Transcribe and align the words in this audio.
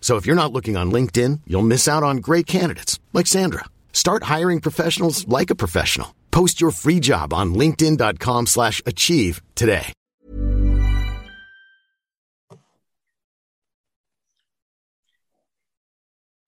So 0.00 0.16
if 0.16 0.24
you're 0.24 0.42
not 0.42 0.52
looking 0.52 0.78
on 0.78 0.90
LinkedIn, 0.90 1.40
you'll 1.46 1.70
miss 1.74 1.86
out 1.86 2.02
on 2.02 2.24
great 2.28 2.46
candidates 2.46 2.98
like 3.12 3.26
Sandra. 3.26 3.64
Start 3.92 4.22
hiring 4.22 4.60
professionals 4.62 5.28
like 5.28 5.50
a 5.50 5.60
professional. 5.64 6.14
Post 6.30 6.62
your 6.62 6.70
free 6.70 7.00
job 7.00 7.34
on 7.34 7.52
linkedin.com/achieve 7.52 9.42
today. 9.54 9.92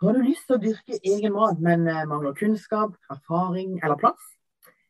Har 0.00 0.14
du 0.16 0.22
lyst 0.24 0.46
til 0.48 0.56
å 0.56 0.60
dyrke 0.62 0.96
egen 1.04 1.34
mat, 1.34 1.58
men 1.60 1.82
eh, 1.84 2.06
mangler 2.08 2.32
kunnskap, 2.32 2.94
erfaring 3.12 3.74
eller 3.82 3.98
plass? 4.00 4.30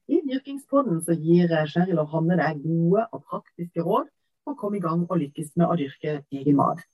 I 0.06 0.20
Dyrkingspodden 0.22 1.00
så 1.02 1.16
gir 1.18 1.50
eh, 1.50 1.66
Cheryl 1.72 1.98
og 1.98 2.12
Hanne 2.12 2.36
deg 2.38 2.60
gode 2.62 3.08
og 3.10 3.24
praktiske 3.26 3.82
råd 3.82 4.06
for 4.44 4.54
å 4.54 4.60
komme 4.60 4.78
i 4.78 4.84
gang 4.84 5.02
og 5.08 5.18
lykkes 5.18 5.56
med 5.58 5.66
å 5.66 5.78
dyrke 5.80 6.20
egen 6.30 6.60
mat. 6.60 6.84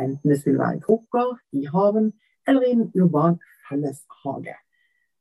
Enten 0.00 0.32
det 0.32 0.40
skulle 0.40 0.62
være 0.62 0.78
i 0.78 0.82
krukker, 0.84 1.36
i 1.52 1.66
haven 1.70 2.12
eller 2.48 2.66
i 2.66 2.74
en 2.76 2.88
urban 2.96 3.38
felleshage. 3.68 4.56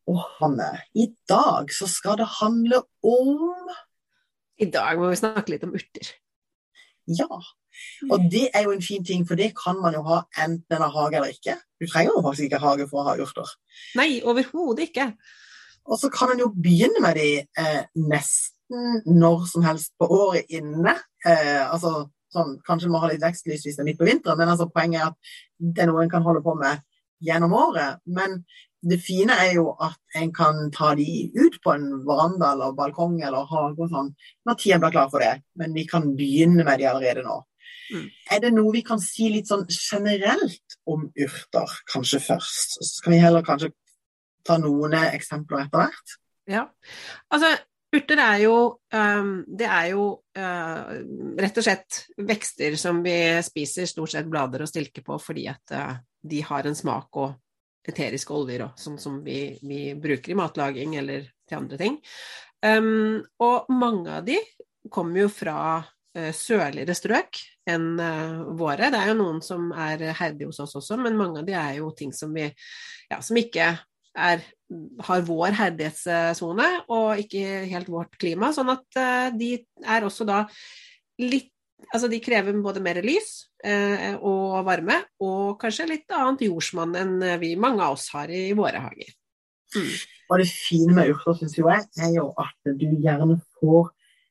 Og 0.09 0.23
Hanne, 0.39 0.71
i 0.95 1.09
dag 1.29 1.69
så 1.73 1.87
skal 1.87 2.17
det 2.17 2.29
handle 2.39 2.81
om 3.05 3.69
I 4.59 4.67
dag 4.71 4.97
må 4.99 5.09
vi 5.11 5.19
snakke 5.19 5.53
litt 5.53 5.63
om 5.63 5.75
urter. 5.77 6.09
Ja. 7.07 7.29
Og 8.11 8.25
det 8.31 8.49
er 8.53 8.65
jo 8.65 8.73
en 8.75 8.83
fin 8.83 9.05
ting, 9.05 9.27
for 9.27 9.39
det 9.39 9.53
kan 9.55 9.77
man 9.81 9.95
jo 9.95 10.01
ha 10.03 10.17
enten 10.43 10.75
en 10.75 10.83
har 10.83 10.95
hage 10.95 11.15
eller 11.15 11.31
ikke. 11.31 11.55
Du 11.79 11.87
trenger 11.87 12.11
jo 12.17 12.23
faktisk 12.25 12.49
ikke 12.49 12.63
hage 12.63 12.87
for 12.89 13.01
å 13.01 13.07
ha 13.07 13.15
urter. 13.21 13.53
Nei, 13.95 14.19
overhodet 14.25 14.89
ikke. 14.89 15.13
Og 15.87 15.97
så 16.01 16.09
kan 16.13 16.33
en 16.33 16.43
jo 16.43 16.49
begynne 16.53 17.01
med 17.01 17.17
de 17.17 17.29
eh, 17.39 17.81
nesten 17.95 19.01
når 19.07 19.47
som 19.53 19.63
helst 19.65 19.95
på 19.97 20.09
året 20.11 20.51
inne. 20.53 20.97
Eh, 21.25 21.63
altså 21.63 22.09
sånn, 22.33 22.57
Kanskje 22.65 22.91
må 22.91 23.01
ha 23.01 23.09
litt 23.11 23.23
vekstlys 23.23 23.65
hvis 23.65 23.77
det 23.77 23.83
er 23.83 23.89
midt 23.89 23.99
på 23.99 24.07
vinteren, 24.09 24.39
men 24.39 24.51
altså, 24.53 24.69
poenget 24.73 25.01
er 25.01 25.11
at 25.11 25.35
det 25.59 25.83
er 25.83 25.91
noe 25.91 26.03
en 26.03 26.11
kan 26.11 26.25
holde 26.25 26.43
på 26.45 26.55
med 26.59 26.83
gjennom 27.25 27.55
året. 27.57 27.99
Men 28.07 28.39
det 28.81 29.01
fine 29.03 29.35
er 29.35 29.53
jo 29.57 29.73
at 29.83 29.97
en 30.15 30.31
kan 30.33 30.69
ta 30.71 30.93
de 30.95 31.05
ut 31.35 31.57
på 31.63 31.73
en 31.75 31.87
veranda 32.07 32.53
eller 32.53 32.75
balkong 32.77 33.17
eller 33.19 33.49
hage 33.49 33.83
og 33.83 33.91
sånn 33.91 34.13
når 34.47 34.59
tida 34.61 34.79
blir 34.79 34.93
klar 34.95 35.09
for 35.11 35.23
det. 35.23 35.41
Men 35.59 35.75
vi 35.75 35.85
kan 35.89 36.13
begynne 36.15 36.63
med 36.63 36.79
de 36.79 36.87
allerede 36.87 37.25
nå. 37.25 37.41
Mm. 37.89 38.07
Er 38.31 38.41
det 38.43 38.53
noe 38.53 38.71
vi 38.73 38.83
kan 38.85 39.01
si 39.01 39.27
litt 39.33 39.49
sånn 39.49 39.65
generelt 39.73 40.79
om 40.89 41.07
urter, 41.09 41.75
kanskje 41.91 42.21
først? 42.23 42.79
Så 42.85 43.03
kan 43.03 43.15
vi 43.15 43.21
heller 43.23 43.45
kanskje 43.45 43.73
ta 44.47 44.59
noen 44.61 44.95
eksempler 45.01 45.65
etter 45.65 45.83
hvert. 45.83 46.15
Ja. 46.49 46.63
Altså, 47.33 47.51
urter 47.95 48.21
er 48.21 48.37
jo 48.43 48.55
um, 48.93 49.31
Det 49.47 49.67
er 49.67 49.91
jo 49.93 50.05
uh, 50.37 50.89
rett 51.39 51.59
og 51.59 51.65
slett 51.65 52.01
vekster 52.17 52.77
som 52.79 53.01
vi 53.05 53.17
spiser 53.45 53.89
stort 53.89 54.13
sett 54.13 54.29
blader 54.29 54.63
og 54.63 54.71
stilker 54.71 55.05
på 55.05 55.17
fordi 55.21 55.47
at 55.51 55.75
uh, 55.75 55.93
de 56.21 56.41
har 56.45 56.67
en 56.67 56.77
smak 56.77 57.19
og 57.21 57.89
eteriske 57.89 58.35
oljer 58.35 58.65
òg, 58.67 58.73
som, 58.77 58.97
som 59.01 59.21
vi, 59.25 59.55
vi, 59.65 59.95
bruker 59.97 60.33
i 60.33 60.37
matlaging 60.37 60.97
eller 60.99 61.23
til 61.47 61.57
andre 61.57 61.77
ting. 61.79 61.95
Um, 62.61 63.23
og 63.41 63.71
mange 63.71 64.19
av 64.19 64.27
de 64.27 64.35
kommer 64.91 65.23
jo 65.23 65.29
fra 65.31 65.59
uh, 65.79 66.31
sørligere 66.35 66.93
strøk 66.97 67.39
enn 67.69 67.93
våre. 68.59 68.89
Det 68.91 68.99
er 68.99 69.11
jo 69.11 69.19
noen 69.21 69.39
som 69.45 69.69
er 69.71 70.09
herdige 70.17 70.49
hos 70.49 70.59
oss 70.63 70.75
også, 70.81 70.99
men 71.01 71.17
mange 71.17 71.41
av 71.41 71.47
de 71.47 71.55
er 71.57 71.79
jo 71.79 71.89
ting 71.97 72.13
som 72.13 72.33
vi 72.35 72.47
ja, 72.49 73.19
som 73.25 73.37
ikke 73.39 73.71
er, 74.17 74.43
har 75.05 75.23
vår 75.27 75.55
herdighetssone 75.59 76.67
og 76.87 77.21
ikke 77.23 77.63
helt 77.69 77.89
vårt 77.91 78.17
klima. 78.21 78.51
Sånn 78.55 78.71
at 78.73 78.85
uh, 78.99 79.29
de 79.35 79.55
er 79.85 80.07
også 80.07 80.27
da 80.29 80.45
litt 81.21 81.53
Altså 81.93 82.09
de 82.11 82.17
krever 82.19 82.57
både 82.59 82.81
mer 82.83 82.97
lys 83.01 83.29
eh, 83.63 84.11
og 84.19 84.65
varme, 84.67 84.97
og 85.23 85.55
kanskje 85.61 85.85
litt 85.87 86.11
annet 86.11 86.43
jordsmonn 86.43 86.91
enn 86.99 87.13
vi 87.39 87.53
mange 87.55 87.79
av 87.79 87.95
oss 87.95 88.09
har 88.11 88.27
i 88.35 88.51
våre 88.53 88.81
hager. 88.83 89.13
Mm. 89.77 89.87
Og 90.29 90.41
det 90.41 90.47
fine 90.51 90.97
med 90.97 91.13
urter, 91.13 91.37
syns 91.39 91.55
jeg, 91.57 91.85
er 92.03 92.11
jo 92.13 92.27
at 92.37 92.71
du 92.77 92.85
gjerne 93.01 93.39
får 93.61 93.89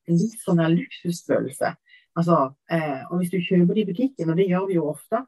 en 0.08 0.20
litt 0.20 0.44
sånn 0.44 0.62
luksusfølelse. 0.74 1.72
Altså, 2.18 2.38
eh, 2.70 3.02
og 3.08 3.20
hvis 3.20 3.32
du 3.32 3.38
kjøper 3.42 3.76
det 3.76 3.84
i 3.84 3.90
butikken, 3.92 4.30
og 4.32 4.38
det 4.38 4.48
gjør 4.48 4.68
vi 4.68 4.78
jo 4.78 4.88
ofte, 4.92 5.22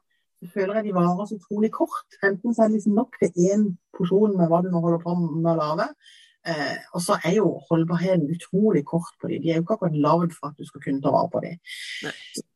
føler 0.49 0.79
jeg 0.79 0.89
de 0.89 0.95
varer 0.97 1.27
så 1.29 1.37
utrolig 1.37 1.69
kort. 1.75 2.17
Enten 2.25 2.55
så 2.55 2.63
er 2.63 2.71
det 2.71 2.79
liksom 2.79 2.97
nok 2.97 3.19
til 3.21 3.45
én 3.51 3.69
porsjon 3.97 4.33
med 4.39 4.49
hva 4.49 4.63
du 4.63 4.71
nå 4.71 4.81
holder 4.81 5.03
på 5.03 5.13
med 5.19 5.51
å 5.53 5.59
lage, 5.59 5.87
Eh, 6.47 6.77
og 6.93 7.01
så 7.05 7.19
er 7.21 7.35
jo 7.35 7.49
holdbarheten 7.69 8.29
utrolig 8.33 8.81
kort 8.85 9.13
på 9.21 9.29
dem. 9.29 9.43
De 9.43 9.51
er 9.51 9.59
jo 9.59 9.65
ikke 9.65 9.77
akkurat 9.77 9.97
lagd 10.05 10.33
for 10.33 10.49
at 10.49 10.57
du 10.57 10.65
skal 10.65 10.81
kunne 10.81 11.03
ta 11.03 11.13
vare 11.13 11.29
på 11.33 11.41
dem. 11.43 11.59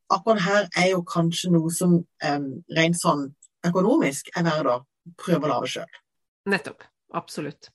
Akkurat 0.09 0.41
her 0.41 0.69
er 0.81 0.90
jo 0.96 1.03
kanskje 1.06 1.51
noe 1.53 1.73
som 1.73 2.00
eh, 2.23 2.47
rent 2.78 2.97
sånn 2.97 3.28
økonomisk 3.66 4.31
er 4.34 4.47
verre 4.47 4.79
å 4.79 5.13
prøve 5.22 5.46
å 5.46 5.53
lage 5.53 5.72
sjøl. 5.75 6.02
Nettopp. 6.50 6.85
Absolutt. 7.13 7.69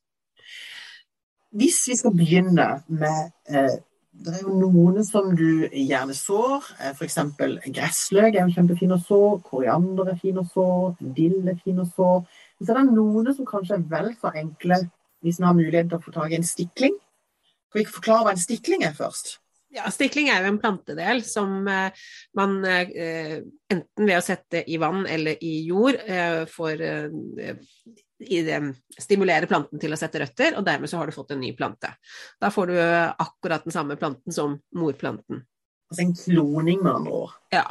Hvis 1.55 1.79
vi 1.91 1.97
skal 1.99 2.15
begynne 2.15 2.69
med 2.91 3.31
eh, 3.51 3.79
Det 4.11 4.33
er 4.35 4.43
jo 4.43 4.57
noen 4.59 5.05
som 5.07 5.31
du 5.39 5.69
gjerne 5.71 6.15
sår. 6.17 6.67
Eh, 6.81 6.95
F.eks. 6.97 7.19
gressløk 7.71 8.35
er 8.35 8.43
jo 8.43 8.55
kjempefin 8.57 8.95
å 8.97 8.99
så. 9.03 9.21
Koriander 9.47 10.11
er 10.13 10.19
fin 10.21 10.41
å 10.41 10.47
så. 10.51 10.65
Dill 10.99 11.47
er 11.49 11.61
fin 11.63 11.79
å 11.81 11.87
så. 11.87 12.11
Så 12.59 12.67
det 12.67 12.75
er 12.77 12.91
noen 12.91 13.31
som 13.37 13.49
kanskje 13.49 13.79
er 13.79 13.87
vel 13.93 14.11
så 14.19 14.33
enkle 14.35 14.83
hvis 15.25 15.39
en 15.39 15.51
har 15.51 15.57
mulighet 15.57 15.93
til 15.93 16.01
å 16.01 16.03
få 16.03 16.15
tak 16.17 16.35
i 16.35 16.41
en 16.41 16.49
stikling. 16.49 16.99
Kan 17.71 17.79
vi 17.79 17.87
ikke 17.87 18.01
forklare 18.01 18.27
hva 18.27 18.35
en 18.35 18.43
stikling 18.43 18.85
er 18.89 18.97
først? 18.99 19.39
Ja, 19.71 19.87
Stikling 19.95 20.27
er 20.33 20.43
jo 20.43 20.51
en 20.51 20.59
plantedel 20.59 21.21
som 21.23 21.69
eh, 21.71 22.07
man 22.35 22.57
eh, 22.67 23.37
enten 23.71 24.09
ved 24.09 24.17
å 24.19 24.25
sette 24.27 24.65
i 24.67 24.81
vann 24.83 25.05
eller 25.07 25.39
i 25.47 25.61
jord 25.69 26.01
får 26.51 26.73
det, 27.39 27.53
stimulere 29.01 29.49
planten 29.51 29.81
til 29.81 29.93
å 29.93 29.99
sette 29.99 30.21
røtter, 30.23 30.57
og 30.59 30.65
dermed 30.67 30.91
så 30.91 31.01
har 31.01 31.09
du 31.09 31.17
fått 31.17 31.33
en 31.35 31.41
ny 31.41 31.53
plante. 31.57 31.93
Da 32.41 32.51
får 32.53 32.73
du 32.73 32.77
akkurat 32.81 33.65
den 33.65 33.75
samme 33.75 33.97
planten 34.01 34.35
som 34.35 34.59
morplanten. 34.77 35.45
Altså 35.91 36.05
en 36.05 36.15
kloning, 36.15 36.83
med 36.83 36.93
andre 36.93 37.23
ord. 37.25 37.39
Ja. 37.55 37.67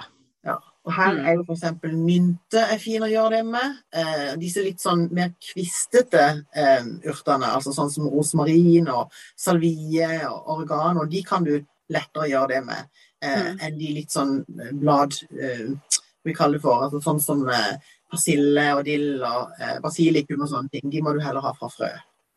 Ja. 0.47 0.57
Og 0.87 0.93
her 0.95 1.17
er 1.19 1.35
jo 1.35 1.43
f.eks. 1.43 1.65
mynte 1.91 2.61
er 2.73 2.79
fin 2.81 3.03
å 3.03 3.09
gjøre 3.11 3.37
det 3.37 3.45
med. 3.51 3.79
Eh, 3.93 4.29
disse 4.41 4.63
litt 4.65 4.79
sånn 4.81 5.05
mer 5.13 5.33
kvistete 5.43 6.23
eh, 6.55 6.87
urtene, 7.11 7.51
altså 7.51 7.73
sånn 7.75 7.91
som 7.93 8.07
rosmarin 8.09 8.87
og 8.89 9.13
salvie 9.37 10.07
og 10.29 10.55
oregano, 10.55 11.05
de 11.05 11.21
kan 11.27 11.45
du 11.45 11.57
lettere 11.91 12.31
gjøre 12.31 12.55
det 12.55 12.63
med 12.65 12.81
eh, 12.81 12.97
Mm. 13.19 13.57
enn 13.59 13.77
de 13.77 13.87
litt 13.97 14.13
sånn 14.15 14.45
blad 14.79 15.17
eh, 15.35 15.75
vi 16.23 16.33
kaller 16.33 16.57
det 16.57 16.63
for, 16.63 16.85
altså 16.85 17.01
sånn 17.03 17.19
som 17.19 17.41
eh, 17.51 17.75
persille 18.11 18.65
og 18.75 18.83
dill 18.87 19.21
og 19.21 19.53
eh, 19.59 19.77
basilikum 19.83 20.45
og 20.45 20.51
sånne 20.51 20.73
ting, 20.73 20.89
de 20.91 21.03
må 21.05 21.13
du 21.15 21.21
heller 21.23 21.45
ha 21.45 21.53
fra 21.57 21.69
frø. 21.73 21.91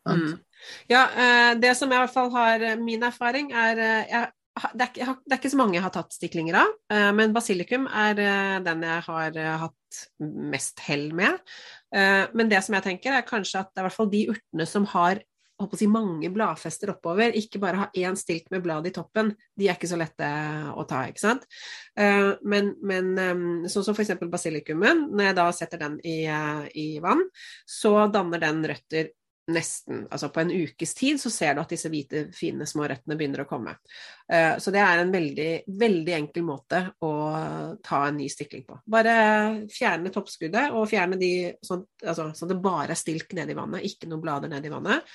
Mm. 0.09 0.37
Ja, 0.91 1.03
eh, 1.09 1.51
det 1.59 1.73
som 1.79 1.91
jeg 1.91 1.99
i 1.99 2.03
hvert 2.05 2.15
fall 2.15 2.31
har 2.35 2.65
min 2.81 3.03
erfaring, 3.07 3.51
er 3.51 3.83
jeg, 3.83 4.31
det, 4.73 4.85
er 4.85 4.89
ikke, 4.91 5.17
det 5.25 5.35
er 5.35 5.41
ikke 5.41 5.53
så 5.55 5.61
mange 5.63 5.77
jeg 5.79 5.85
har 5.85 5.95
tatt 5.95 6.13
stiklinger 6.13 6.59
av, 6.61 6.73
men 7.17 7.33
basilikum 7.33 7.87
er 7.89 8.19
den 8.61 8.83
jeg 8.85 9.05
har 9.07 9.39
hatt 9.63 10.01
mest 10.21 10.83
hell 10.85 11.07
med. 11.17 11.39
Men 11.89 12.51
det 12.51 12.59
som 12.61 12.77
jeg 12.77 12.85
tenker, 12.85 13.15
er 13.17 13.25
kanskje 13.25 13.63
at 13.63 13.71
det 13.71 13.81
er 13.81 13.87
i 13.87 13.87
hvert 13.87 13.97
fall 13.97 14.11
de 14.13 14.21
urtene 14.35 14.67
som 14.69 14.85
har 14.93 15.23
å 15.71 15.79
si, 15.79 15.87
mange 15.87 16.29
bladfester 16.33 16.91
oppover, 16.93 17.35
ikke 17.39 17.61
bare 17.63 17.79
ha 17.83 17.87
én 17.95 18.17
stilk 18.19 18.49
med 18.53 18.63
blad 18.65 18.87
i 18.89 18.93
toppen, 18.95 19.31
de 19.55 19.69
er 19.69 19.77
ikke 19.77 19.89
så 19.91 19.99
lette 19.99 20.27
å 20.73 20.85
ta, 20.89 21.05
ikke 21.09 21.23
sant. 21.23 21.47
Uh, 21.95 22.35
men, 22.43 22.73
men 22.83 23.11
um, 23.17 23.49
sånn 23.71 23.87
som 23.87 23.97
f.eks. 23.97 24.15
basilikumen, 24.27 25.07
når 25.13 25.29
jeg 25.29 25.39
da 25.39 25.49
setter 25.55 25.83
den 25.85 25.99
i, 26.03 26.23
uh, 26.27 26.63
i, 26.69 26.87
vann, 27.03 27.23
så 27.69 28.07
danner 28.13 28.41
den 28.43 28.63
røtter 28.73 29.13
nesten, 29.51 30.05
altså 30.07 30.29
på 30.31 30.39
en 30.39 30.53
ukes 30.55 30.93
tid, 30.95 31.17
så 31.19 31.27
ser 31.33 31.55
du 31.55 31.59
at 31.59 31.73
disse 31.73 31.89
hvite, 31.91 32.29
fine 32.31 32.63
små 32.69 32.85
røttene 32.87 33.17
begynner 33.19 33.43
å 33.43 33.47
komme. 33.49 33.73
Så 34.23 34.71
det 34.71 34.79
er 34.79 35.01
en 35.01 35.11
veldig, 35.11 35.49
veldig 35.67 36.13
enkel 36.15 36.45
måte 36.47 36.79
å 37.03 37.09
ta 37.83 38.05
en 38.07 38.21
ny 38.21 38.29
stikling 38.31 38.63
på. 38.63 38.77
Bare 38.87 39.17
fjerne 39.67 40.13
toppskuddet, 40.15 40.71
og 40.71 40.87
fjerne 40.87 41.19
de 41.19 41.33
sånn, 41.59 41.83
altså, 42.05 42.29
så 42.31 42.47
det 42.47 42.61
bare 42.63 42.95
er 42.95 43.01
stilk 43.01 43.35
nedi 43.35 43.59
vannet, 43.59 43.83
ikke 43.83 44.07
noen 44.07 44.23
blader 44.23 44.53
nedi 44.55 44.71
vannet. 44.71 45.11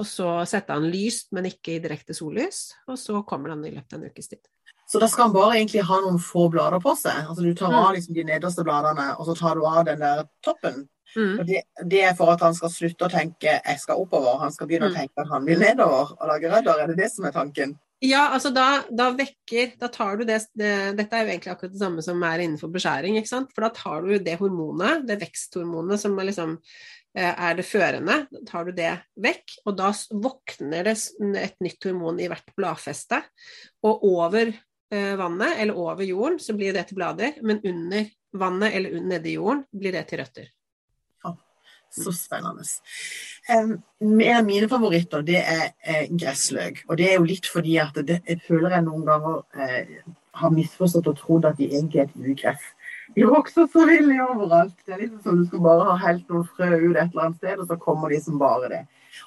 Og 0.00 0.06
så 0.08 0.30
setter 0.50 0.78
han 0.78 0.88
lyst, 0.90 1.30
men 1.34 1.46
ikke 1.46 1.76
i 1.76 1.82
direkte 1.82 2.16
sollys. 2.16 2.72
Og 2.90 2.98
så 2.98 3.20
kommer 3.26 3.54
den 3.54 3.62
i 3.68 3.74
løpet 3.76 3.94
av 3.94 4.02
en 4.02 4.10
ukes 4.10 4.32
tid. 4.32 4.42
Så 4.90 5.00
da 5.00 5.08
skal 5.08 5.28
han 5.28 5.36
bare 5.36 5.54
egentlig 5.56 5.84
ha 5.86 6.00
noen 6.02 6.18
få 6.20 6.48
blader 6.52 6.82
på 6.82 6.92
seg? 6.98 7.22
Altså 7.24 7.44
Du 7.44 7.54
tar 7.56 7.72
mm. 7.72 7.78
av 7.80 7.94
liksom 7.96 8.16
de 8.16 8.26
nederste 8.28 8.64
bladene, 8.66 9.06
og 9.16 9.30
så 9.30 9.36
tar 9.38 9.56
du 9.56 9.64
av 9.68 9.86
den 9.88 10.02
der 10.02 10.26
toppen? 10.44 10.84
Mm. 11.14 11.38
Det, 11.46 11.62
det, 11.86 12.02
er 12.08 12.16
for 12.18 12.32
at 12.32 12.42
han 12.42 12.56
skal 12.58 12.72
slutte 12.74 13.06
å 13.06 13.12
tenke 13.12 13.52
'jeg 13.54 13.80
skal 13.80 14.00
oppover', 14.02 14.40
han 14.40 14.52
skal 14.52 14.66
begynne 14.66 14.90
mm. 14.90 14.94
å 14.94 14.98
tenke 14.98 15.22
at 15.22 15.30
han 15.30 15.46
vil 15.46 15.62
nedover 15.62 16.10
og 16.18 16.28
lage 16.28 16.50
rødder? 16.50 16.80
Er 16.82 16.90
det 16.90 16.98
det 16.98 17.10
som 17.12 17.24
er 17.24 17.36
tanken? 17.36 17.76
Ja, 18.04 18.26
altså 18.34 18.50
da, 18.52 18.82
da, 18.90 19.12
vekker 19.16 19.78
Da 19.80 19.88
tar 19.88 20.18
du 20.18 20.24
det, 20.28 20.40
det, 20.58 20.72
Dette 20.98 21.16
er 21.16 21.24
jo 21.24 21.32
egentlig 21.32 21.52
akkurat 21.54 21.72
det 21.72 21.80
samme 21.80 22.02
som 22.04 22.20
er 22.26 22.42
innenfor 22.44 22.72
beskjæring, 22.74 23.16
ikke 23.16 23.30
sant. 23.30 23.54
For 23.54 23.64
da 23.64 23.70
tar 23.72 24.04
du 24.04 24.18
det 24.18 24.36
hormonet, 24.42 25.06
det 25.08 25.20
veksthormonet 25.22 26.02
som 26.02 26.18
er 26.18 26.28
liksom 26.28 26.58
er 27.14 27.54
det 27.54 27.66
førende, 27.68 28.24
tar 28.48 28.66
du 28.66 28.72
det 28.74 28.90
vekk, 29.22 29.58
og 29.68 29.76
da 29.78 29.92
våkner 30.10 30.88
det 30.88 30.96
et 31.38 31.60
nytt 31.62 31.86
hormon 31.86 32.18
i 32.18 32.26
hvert 32.30 32.50
bladfeste. 32.58 33.20
Og 33.86 34.02
over 34.08 34.50
eh, 34.50 35.14
vannet, 35.20 35.60
eller 35.62 35.78
over 35.78 36.02
jorden, 36.06 36.40
så 36.42 36.56
blir 36.58 36.74
det 36.74 36.88
til 36.88 36.98
blader, 36.98 37.38
men 37.46 37.62
under 37.62 38.10
vannet 38.34 38.74
eller 38.74 39.00
nedi 39.06 39.36
jorden 39.36 39.62
blir 39.70 39.94
det 39.94 40.06
til 40.10 40.24
røtter. 40.24 40.50
så 41.94 42.12
spennende. 42.12 42.64
Um, 43.46 43.82
en 44.20 44.36
av 44.36 44.44
mine 44.44 44.68
favoritter 44.68 45.22
det 45.22 45.38
er 45.38 45.64
eh, 45.86 46.08
gressløk. 46.10 46.82
Og 46.88 46.98
det 46.98 47.10
er 47.10 47.18
jo 47.20 47.28
litt 47.28 47.46
fordi 47.46 47.76
at 47.78 47.98
det, 48.08 48.20
jeg 48.26 48.42
føler 48.48 48.74
jeg 48.74 48.86
noen 48.88 49.04
ganger 49.06 49.42
eh, 49.54 49.92
har 50.40 50.54
misforstått 50.54 51.12
og 51.12 51.20
trodd 51.20 51.46
at 51.46 51.60
de 51.60 51.68
egentlig 51.70 52.02
er 52.02 52.08
et 52.08 52.16
ugress. 52.32 52.64
De 53.14 53.24
vokser 53.30 53.68
så 53.70 53.84
villig 53.86 54.18
overalt. 54.24 54.74
Det 54.86 54.94
er 54.94 55.04
liksom 55.04 55.22
som 55.22 55.38
du 55.38 55.46
skal 55.46 55.62
bare 55.62 55.86
ha 55.86 55.94
helt 56.02 56.28
noen 56.30 56.46
frø 56.56 56.68
ut 56.72 56.96
et 56.96 57.02
eller 57.04 57.26
annet 57.28 57.38
sted, 57.38 57.60
og 57.62 57.68
så 57.70 57.78
kommer 57.80 58.10
de 58.10 58.20
som 58.22 58.40
bare 58.40 58.70
det. 58.72 58.82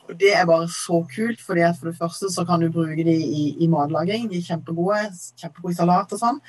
Og 0.07 0.18
Det 0.19 0.34
er 0.36 0.45
bare 0.45 0.68
så 0.72 1.00
kult, 1.16 1.42
fordi 1.42 1.63
at 1.63 1.78
for 1.80 1.89
det 1.89 1.98
første 1.98 2.30
så 2.31 2.44
kan 2.45 2.60
du 2.60 2.72
bruke 2.72 3.04
de 3.07 3.16
i, 3.16 3.45
i 3.63 3.68
matlaging. 3.72 4.28
De 4.31 4.39
er 4.42 4.48
kjempegode. 4.48 5.00
Kjempegode 5.39 5.75
salat 5.78 6.12
og 6.16 6.19
sånn. 6.19 6.42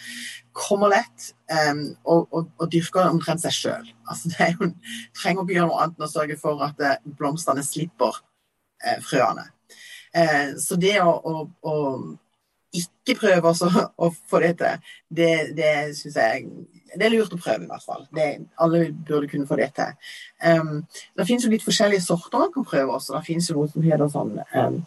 Kommer 0.59 0.91
lett, 0.95 1.31
um, 1.55 1.85
og, 2.05 2.27
og, 2.33 2.49
og, 2.59 2.67
dyrker 2.73 3.07
omtrent 3.07 3.45
seg 3.45 3.55
sjøl. 3.55 3.93
Altså, 4.09 4.33
det 4.35 4.49
er 4.49 4.57
trenger 5.19 5.45
ikke 5.45 5.59
gjøre 5.59 5.71
noe 5.71 5.83
annet 5.85 6.01
enn 6.01 6.09
å 6.09 6.11
sørge 6.11 6.39
for 6.41 6.65
at 6.67 6.83
eh, 6.83 6.99
blomstene 7.19 7.63
slipper 7.67 8.19
eh, 8.83 8.99
frøene. 9.05 9.47
Eh, 10.17 10.57
så 10.59 10.79
det 10.81 10.97
å, 11.05 11.13
å, 11.15 11.47
å 11.63 11.77
ikke 13.09 13.23
prøve 13.25 13.53
å 13.53 14.11
få 14.31 14.43
det 14.45 14.55
til, 14.61 14.91
det, 15.19 15.33
det 15.57 15.73
syns 15.99 16.19
jeg 16.21 16.49
det 16.97 17.05
er 17.05 17.13
lurt 17.13 17.35
å 17.35 17.41
prøve, 17.41 17.67
i 17.67 17.69
hvert 17.69 17.85
fall. 17.85 18.07
Det, 18.15 18.29
alle 18.63 18.87
burde 18.93 19.29
kunne 19.31 19.49
få 19.49 19.59
det 19.61 19.69
til. 19.77 19.93
Um, 20.41 20.87
det 21.19 21.27
finnes 21.29 21.45
jo 21.45 21.53
litt 21.53 21.67
forskjellige 21.67 22.05
sorter 22.07 22.41
man 22.41 22.55
kan 22.55 22.67
prøve 22.69 22.97
også. 22.97 23.17
Det 23.17 23.27
finnes 23.27 23.49
jo 23.51 23.59
noe 23.59 23.71
som 23.73 23.85
heter 23.85 24.13
sånn 24.13 24.33
um, 24.55 24.79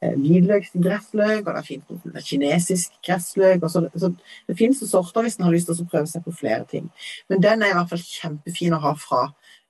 hvitløksgressløk, 0.00 1.42
og 1.44 1.58
det 1.58 1.64
finnes 1.66 2.06
noe 2.06 2.24
kinesisk 2.24 2.96
gressløk. 3.04 3.66
Så, 3.72 3.84
så, 4.00 4.12
det 4.48 4.56
finnes 4.58 4.80
sorter 4.88 5.26
hvis 5.26 5.36
en 5.38 5.48
har 5.48 5.56
lyst 5.56 5.68
til 5.70 5.84
å 5.84 5.90
prøve 5.90 6.08
seg 6.10 6.24
på 6.24 6.36
flere 6.40 6.64
ting. 6.70 6.88
Men 7.32 7.44
den 7.44 7.66
er 7.66 7.74
i 7.74 7.76
hvert 7.76 7.92
fall 7.92 8.06
kjempefin 8.06 8.76
å 8.76 8.82
ha 8.86 8.94
fra, 9.00 9.26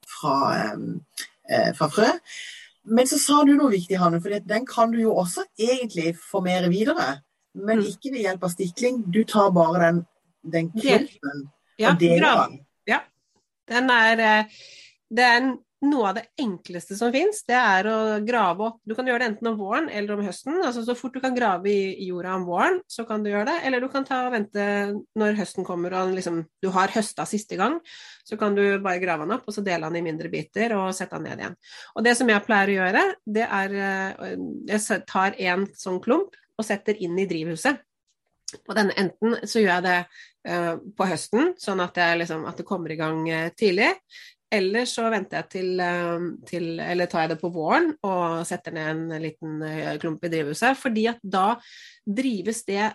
fra, 0.07 0.37
um, 0.77 1.01
uh, 1.51 1.71
fra 1.79 1.91
frø. 1.91 2.13
Men 2.91 3.11
så 3.11 3.19
sa 3.21 3.43
du 3.45 3.53
noe 3.57 3.73
viktig, 3.75 3.99
Hanne, 4.01 4.23
for 4.23 4.33
den 4.33 4.65
kan 4.69 4.95
du 4.95 5.03
jo 5.03 5.19
også 5.21 5.45
egentlig 5.59 6.15
formere 6.31 6.71
videre 6.73 7.19
men 7.55 7.81
mm. 7.81 7.87
ikke 7.93 8.13
ved 8.15 8.27
hjelp 8.27 8.45
av 8.47 8.53
stikling. 8.55 9.01
Du 9.11 9.23
tar 9.29 9.51
bare 9.55 9.81
den, 9.87 10.05
den 10.57 10.71
klumpen 10.75 11.49
ja, 11.81 11.93
og 11.93 11.99
deler 12.03 12.45
den. 12.45 12.61
Ja. 12.89 13.01
Den 13.71 13.91
er, 13.95 14.23
eh, 14.27 14.63
det 15.11 15.27
er 15.27 15.51
noe 15.81 16.11
av 16.11 16.17
det 16.19 16.27
enkleste 16.41 16.97
som 16.99 17.13
fins, 17.13 17.41
det 17.49 17.57
er 17.57 17.87
å 17.89 17.99
grave 18.25 18.67
opp 18.67 18.81
Du 18.85 18.93
kan 18.97 19.07
gjøre 19.09 19.23
det 19.23 19.29
enten 19.31 19.49
om 19.49 19.57
våren 19.57 19.89
eller 19.89 20.17
om 20.17 20.25
høsten. 20.25 20.59
altså 20.61 20.83
Så 20.85 20.97
fort 20.99 21.15
du 21.17 21.21
kan 21.23 21.37
grave 21.37 21.71
i 21.71 22.09
jorda 22.09 22.35
om 22.37 22.45
våren, 22.49 22.81
så 22.89 23.07
kan 23.09 23.25
du 23.25 23.31
gjøre 23.31 23.47
det. 23.49 23.57
Eller 23.65 23.81
du 23.81 23.89
kan 23.93 24.05
ta 24.05 24.27
og 24.27 24.35
vente 24.35 24.67
når 25.17 25.39
høsten 25.39 25.65
kommer 25.65 25.97
og 25.97 26.13
liksom, 26.17 26.43
du 26.61 26.69
har 26.75 26.93
høsta 26.93 27.25
siste 27.29 27.57
gang. 27.61 27.79
Så 28.29 28.37
kan 28.41 28.55
du 28.55 28.63
bare 28.83 29.01
grave 29.01 29.25
den 29.25 29.39
opp 29.39 29.49
og 29.49 29.57
så 29.57 29.65
dele 29.65 29.89
den 29.89 30.03
i 30.03 30.05
mindre 30.11 30.29
biter 30.33 30.77
og 30.77 30.93
sette 30.97 31.17
den 31.17 31.31
ned 31.31 31.45
igjen. 31.45 31.57
Og 31.97 32.05
det 32.05 32.17
som 32.19 32.29
jeg 32.29 32.45
pleier 32.45 32.75
å 32.75 32.79
gjøre, 32.81 33.07
det 33.25 33.49
er 33.49 33.79
eh, 33.81 34.37
Jeg 34.69 35.03
tar 35.09 35.39
en 35.39 35.67
sånn 35.77 36.01
klump 36.05 36.37
og 36.61 36.67
setter 36.67 36.99
inn 37.03 37.17
i 37.19 37.29
drivhuset. 37.31 37.81
Og 38.67 38.75
denne 38.75 38.97
enten 38.99 39.39
så 39.47 39.63
gjør 39.63 39.77
jeg 39.77 39.87
det 39.87 39.97
uh, 40.51 40.75
på 40.97 41.07
høsten, 41.07 41.55
sånn 41.61 41.83
at, 41.85 41.99
liksom, 42.19 42.45
at, 42.51 42.59
det 42.59 42.67
kommer 42.69 42.93
i 42.93 42.99
gang 42.99 43.23
uh, 43.29 43.49
tidlig. 43.57 43.93
Eller 44.51 44.89
så 44.91 45.07
venter 45.13 45.39
jeg 45.39 45.51
til, 45.53 45.69
uh, 45.79 46.25
til, 46.49 46.73
Eller 46.83 47.11
tar 47.11 47.27
jeg 47.27 47.37
det 47.37 47.41
på 47.43 47.53
våren 47.55 47.93
og 48.07 48.41
setter 48.49 48.75
ned 48.75 48.91
en 48.91 49.23
liten 49.23 49.63
klump 50.03 50.27
i 50.27 50.33
drivhuset. 50.33 50.79
fordi 50.79 51.07
at 51.13 51.23
da 51.23 51.53
drives 52.05 52.65
det 52.67 52.91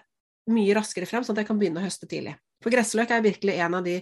mye 0.52 0.76
raskere 0.78 1.08
frem, 1.10 1.24
sånn 1.26 1.38
at 1.38 1.44
jeg 1.44 1.50
kan 1.50 1.62
begynne 1.62 1.82
å 1.82 1.88
høste 1.88 2.10
tidlig. 2.10 2.36
For 2.62 2.74
gressløk 2.74 3.12
er 3.14 3.24
virkelig 3.24 3.56
en 3.62 3.78
av 3.80 3.86
de 3.86 4.00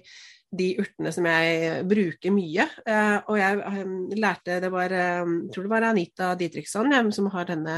de 0.54 0.70
urtene 0.82 1.12
som 1.14 1.28
jeg 1.28 1.84
bruker 1.90 2.34
mye. 2.34 2.66
Uh, 2.86 3.18
og 3.32 3.38
jeg 3.40 3.60
um, 3.84 3.94
lærte 4.20 4.60
Det 4.64 4.72
var 4.74 4.96
um, 5.26 5.36
tror 5.54 5.68
det 5.68 5.74
var 5.74 5.88
Anita 5.90 6.33
Didriksson 6.40 6.94
som 7.16 7.30
har 7.33 7.50
denne, 7.50 7.78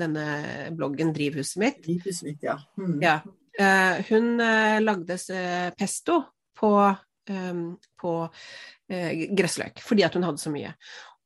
denne, 0.00 0.26
bloggen 0.76 1.12
'Drivhuset 1.14 1.60
mitt'. 1.60 1.82
Drivhuset 1.84 2.28
mitt, 2.28 2.42
ja. 2.42 2.58
Mm. 2.78 3.00
ja. 3.02 3.18
Uh, 3.54 4.00
hun 4.10 4.40
uh, 4.40 4.80
lagde 4.82 5.18
pesto 5.78 6.22
på, 6.54 6.70
på 8.00 8.12
gressløk 9.34 9.80
fordi 9.82 10.04
at 10.06 10.14
hun 10.14 10.24
hadde 10.26 10.38
så 10.38 10.52
mye. 10.52 10.70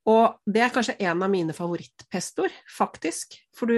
Og 0.09 0.39
det 0.49 0.63
er 0.65 0.73
kanskje 0.73 0.97
en 1.05 1.21
av 1.23 1.29
mine 1.29 1.53
favorittpestoer, 1.53 2.55
faktisk. 2.73 3.37
For 3.53 3.69
du, 3.69 3.77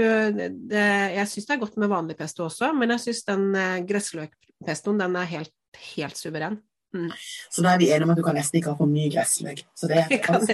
det, 0.70 0.84
jeg 1.16 1.26
syns 1.26 1.48
det 1.48 1.56
er 1.56 1.62
godt 1.64 1.78
med 1.80 1.90
vanlig 1.90 2.14
pesto 2.20 2.44
også, 2.46 2.70
men 2.76 2.94
jeg 2.94 3.02
syns 3.08 3.24
den 3.26 3.48
gressløkpestoen 3.88 5.02
den 5.02 5.18
er 5.18 5.32
helt, 5.32 5.56
helt 5.96 6.20
suveren. 6.20 6.60
Mm. 6.94 7.10
Så 7.50 7.62
da 7.62 7.74
er 7.74 7.78
vi 7.78 7.90
enige 7.90 8.08
om 8.08 8.12
at 8.14 8.18
du 8.18 8.24
kan 8.26 8.34
nesten 8.34 8.58
ikke 8.58 8.72
ha 8.72 8.78
for 8.78 8.90
mye 8.90 9.10
gressløk. 9.12 9.62
Så 9.78 9.90
det 9.90 10.06
kan. 10.24 10.42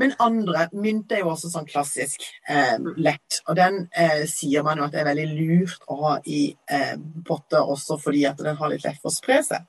Men 0.00 0.14
andre, 0.18 0.64
mynt 0.74 1.12
er 1.14 1.22
jo 1.22 1.30
også 1.30 1.52
sånn 1.52 1.68
klassisk 1.68 2.24
eh, 2.50 2.80
lett. 2.98 3.38
Og 3.46 3.54
den 3.58 3.84
eh, 3.94 4.24
sier 4.30 4.64
man 4.66 4.80
jo 4.80 4.88
at 4.88 4.94
det 4.94 5.04
er 5.04 5.10
veldig 5.12 5.28
lurt 5.36 5.86
å 5.86 6.00
ha 6.00 6.16
i 6.26 6.48
eh, 6.50 6.96
potter 7.26 7.62
også 7.62 8.00
fordi 8.02 8.24
at 8.26 8.42
den 8.42 8.58
har 8.58 8.72
litt 8.72 8.86
lett 8.86 8.98
for 8.98 9.12
å 9.12 9.14
spre 9.14 9.38
seg. 9.46 9.68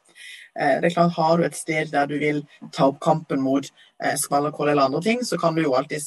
Eh, 0.55 0.79
det 0.81 0.89
er 0.89 0.95
klart, 0.95 1.13
Har 1.19 1.37
du 1.37 1.45
et 1.45 1.57
sted 1.57 1.93
der 1.93 2.09
du 2.09 2.17
vil 2.19 2.41
ta 2.73 2.89
opp 2.89 2.99
kampen 3.03 3.43
mot 3.43 3.69
eh, 4.01 4.17
skvallerkål 4.17 4.73
eller 4.73 4.89
andre 4.89 5.03
ting, 5.05 5.23
så 5.23 5.37
kan 5.37 5.55
du 5.55 5.61
jo 5.61 5.77
alltid 5.77 6.01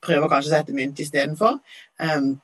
prøve 0.00 0.26
å 0.26 0.32
kanskje 0.32 0.54
sette 0.54 0.76
mynt 0.76 1.00
istedenfor. 1.02 1.58
Um, 1.98 2.38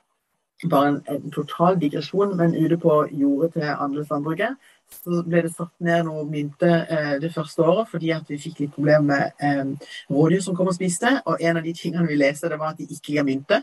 bare 0.70 0.88
en, 0.88 1.02
en, 1.08 1.30
total 1.30 1.78
digresjon, 1.80 2.37
men 2.37 2.56
ute 2.56 2.78
på 2.80 3.04
jordet 3.12 3.52
til 3.56 3.70
andelsanbruket 3.70 4.56
så 4.93 5.21
ble 5.26 5.43
det 5.45 5.53
satt 5.53 5.73
ned 5.85 6.07
noe 6.07 6.25
mynte 6.29 6.69
eh, 6.69 7.14
det 7.23 7.31
første 7.35 7.64
året 7.64 7.91
fordi 7.91 8.11
at 8.14 8.29
vi 8.31 8.38
fikk 8.41 8.62
litt 8.62 8.75
problemer 8.75 9.05
med 9.05 9.45
eh, 9.45 9.91
rådyr 10.12 10.43
som 10.45 10.57
kom 10.57 10.71
og 10.71 10.76
spiste. 10.76 11.11
Og 11.29 11.43
en 11.45 11.61
av 11.61 11.67
de 11.67 11.75
tingene 11.76 12.07
vi 12.09 12.19
leste, 12.19 12.49
det 12.50 12.59
var 12.61 12.75
at 12.75 12.81
de 12.81 12.87
ikke 12.88 13.17
ga 13.19 13.25
mynte. 13.26 13.61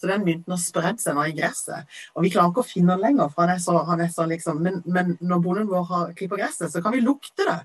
Så 0.00 0.10
den 0.10 0.24
mynten 0.26 0.54
har 0.54 0.60
spredd 0.62 1.00
seg 1.02 1.16
nå 1.16 1.26
i 1.28 1.36
gresset. 1.36 1.88
Og 2.14 2.26
vi 2.26 2.32
klarer 2.34 2.52
ikke 2.52 2.64
å 2.64 2.68
finne 2.68 2.94
den 2.94 3.06
lenger, 3.06 3.30
for 3.32 3.44
han 3.44 3.54
er 3.56 3.62
så, 3.62 3.78
han 3.88 4.04
er 4.04 4.12
så 4.14 4.28
liksom 4.30 4.62
men, 4.64 4.82
men, 4.86 5.16
når 5.20 5.42
bonden 5.44 5.70
vår 5.70 5.88
har 5.90 6.12
klipper 6.18 6.42
gresset, 6.42 6.72
så 6.72 6.82
kan 6.84 6.94
vi 6.94 7.02
lukte 7.04 7.46
det. 7.48 7.58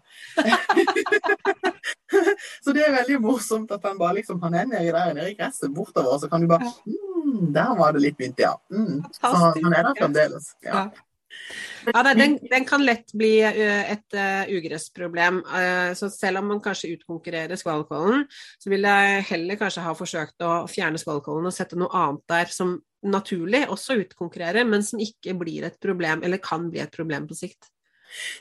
så 2.63 2.75
det 2.75 2.85
er 2.85 2.97
veldig 2.97 3.19
morsomt 3.23 3.71
at 3.75 3.85
han 3.85 3.99
bare 3.99 4.19
liksom, 4.19 4.41
han 4.43 4.57
er 4.57 4.69
nedi 4.69 4.93
der 4.95 5.13
nede 5.13 5.33
i 5.33 5.37
gresset 5.37 5.73
bortover, 5.75 6.17
så 6.21 6.31
kan 6.31 6.41
du 6.41 6.49
bare 6.49 6.67
mm, 6.85 7.53
Der 7.53 7.75
var 7.77 7.93
det 7.93 8.03
litt 8.03 8.19
mynt, 8.19 8.41
ja. 8.41 8.55
Mm. 8.73 9.03
Så 9.15 9.35
han 9.37 9.73
er 9.73 9.85
der 9.91 9.95
fremdeles. 10.01 10.55
ja. 10.65 10.89
Ja, 11.87 12.03
den, 12.13 12.37
den, 12.51 12.65
kan 12.67 12.83
lett 12.85 13.13
bli 13.17 13.39
eh, 13.45 13.91
et 13.93 14.17
uh, 14.17 14.49
ugressproblem. 14.51 15.41
Uh, 15.47 15.91
så 15.97 16.09
selv 16.13 16.41
om 16.41 16.51
man 16.53 16.61
kanskje 16.63 16.91
utkonkurrerer 16.97 17.59
skvalkollen, 17.59 18.25
så 18.59 18.71
vil 18.71 18.87
jeg 18.89 19.25
heller 19.31 19.59
kanskje 19.59 19.85
ha 19.85 19.95
forsøkt 19.97 20.45
å 20.45 20.53
fjerne 20.69 21.01
skvalkollen 21.01 21.49
og 21.49 21.55
sette 21.55 21.79
noe 21.79 21.91
annet 21.95 22.25
der 22.29 22.53
som 22.53 22.77
naturlig 23.05 23.63
også 23.71 23.99
utkonkurrerer, 24.01 24.67
men 24.67 24.83
som 24.83 25.01
ikke 25.01 25.37
blir 25.39 25.67
et 25.69 25.79
problem, 25.81 26.23
eller 26.25 26.41
kan 26.43 26.67
bli 26.71 26.83
et 26.83 26.95
problem 26.95 27.29
på 27.29 27.37
sikt. 27.37 27.71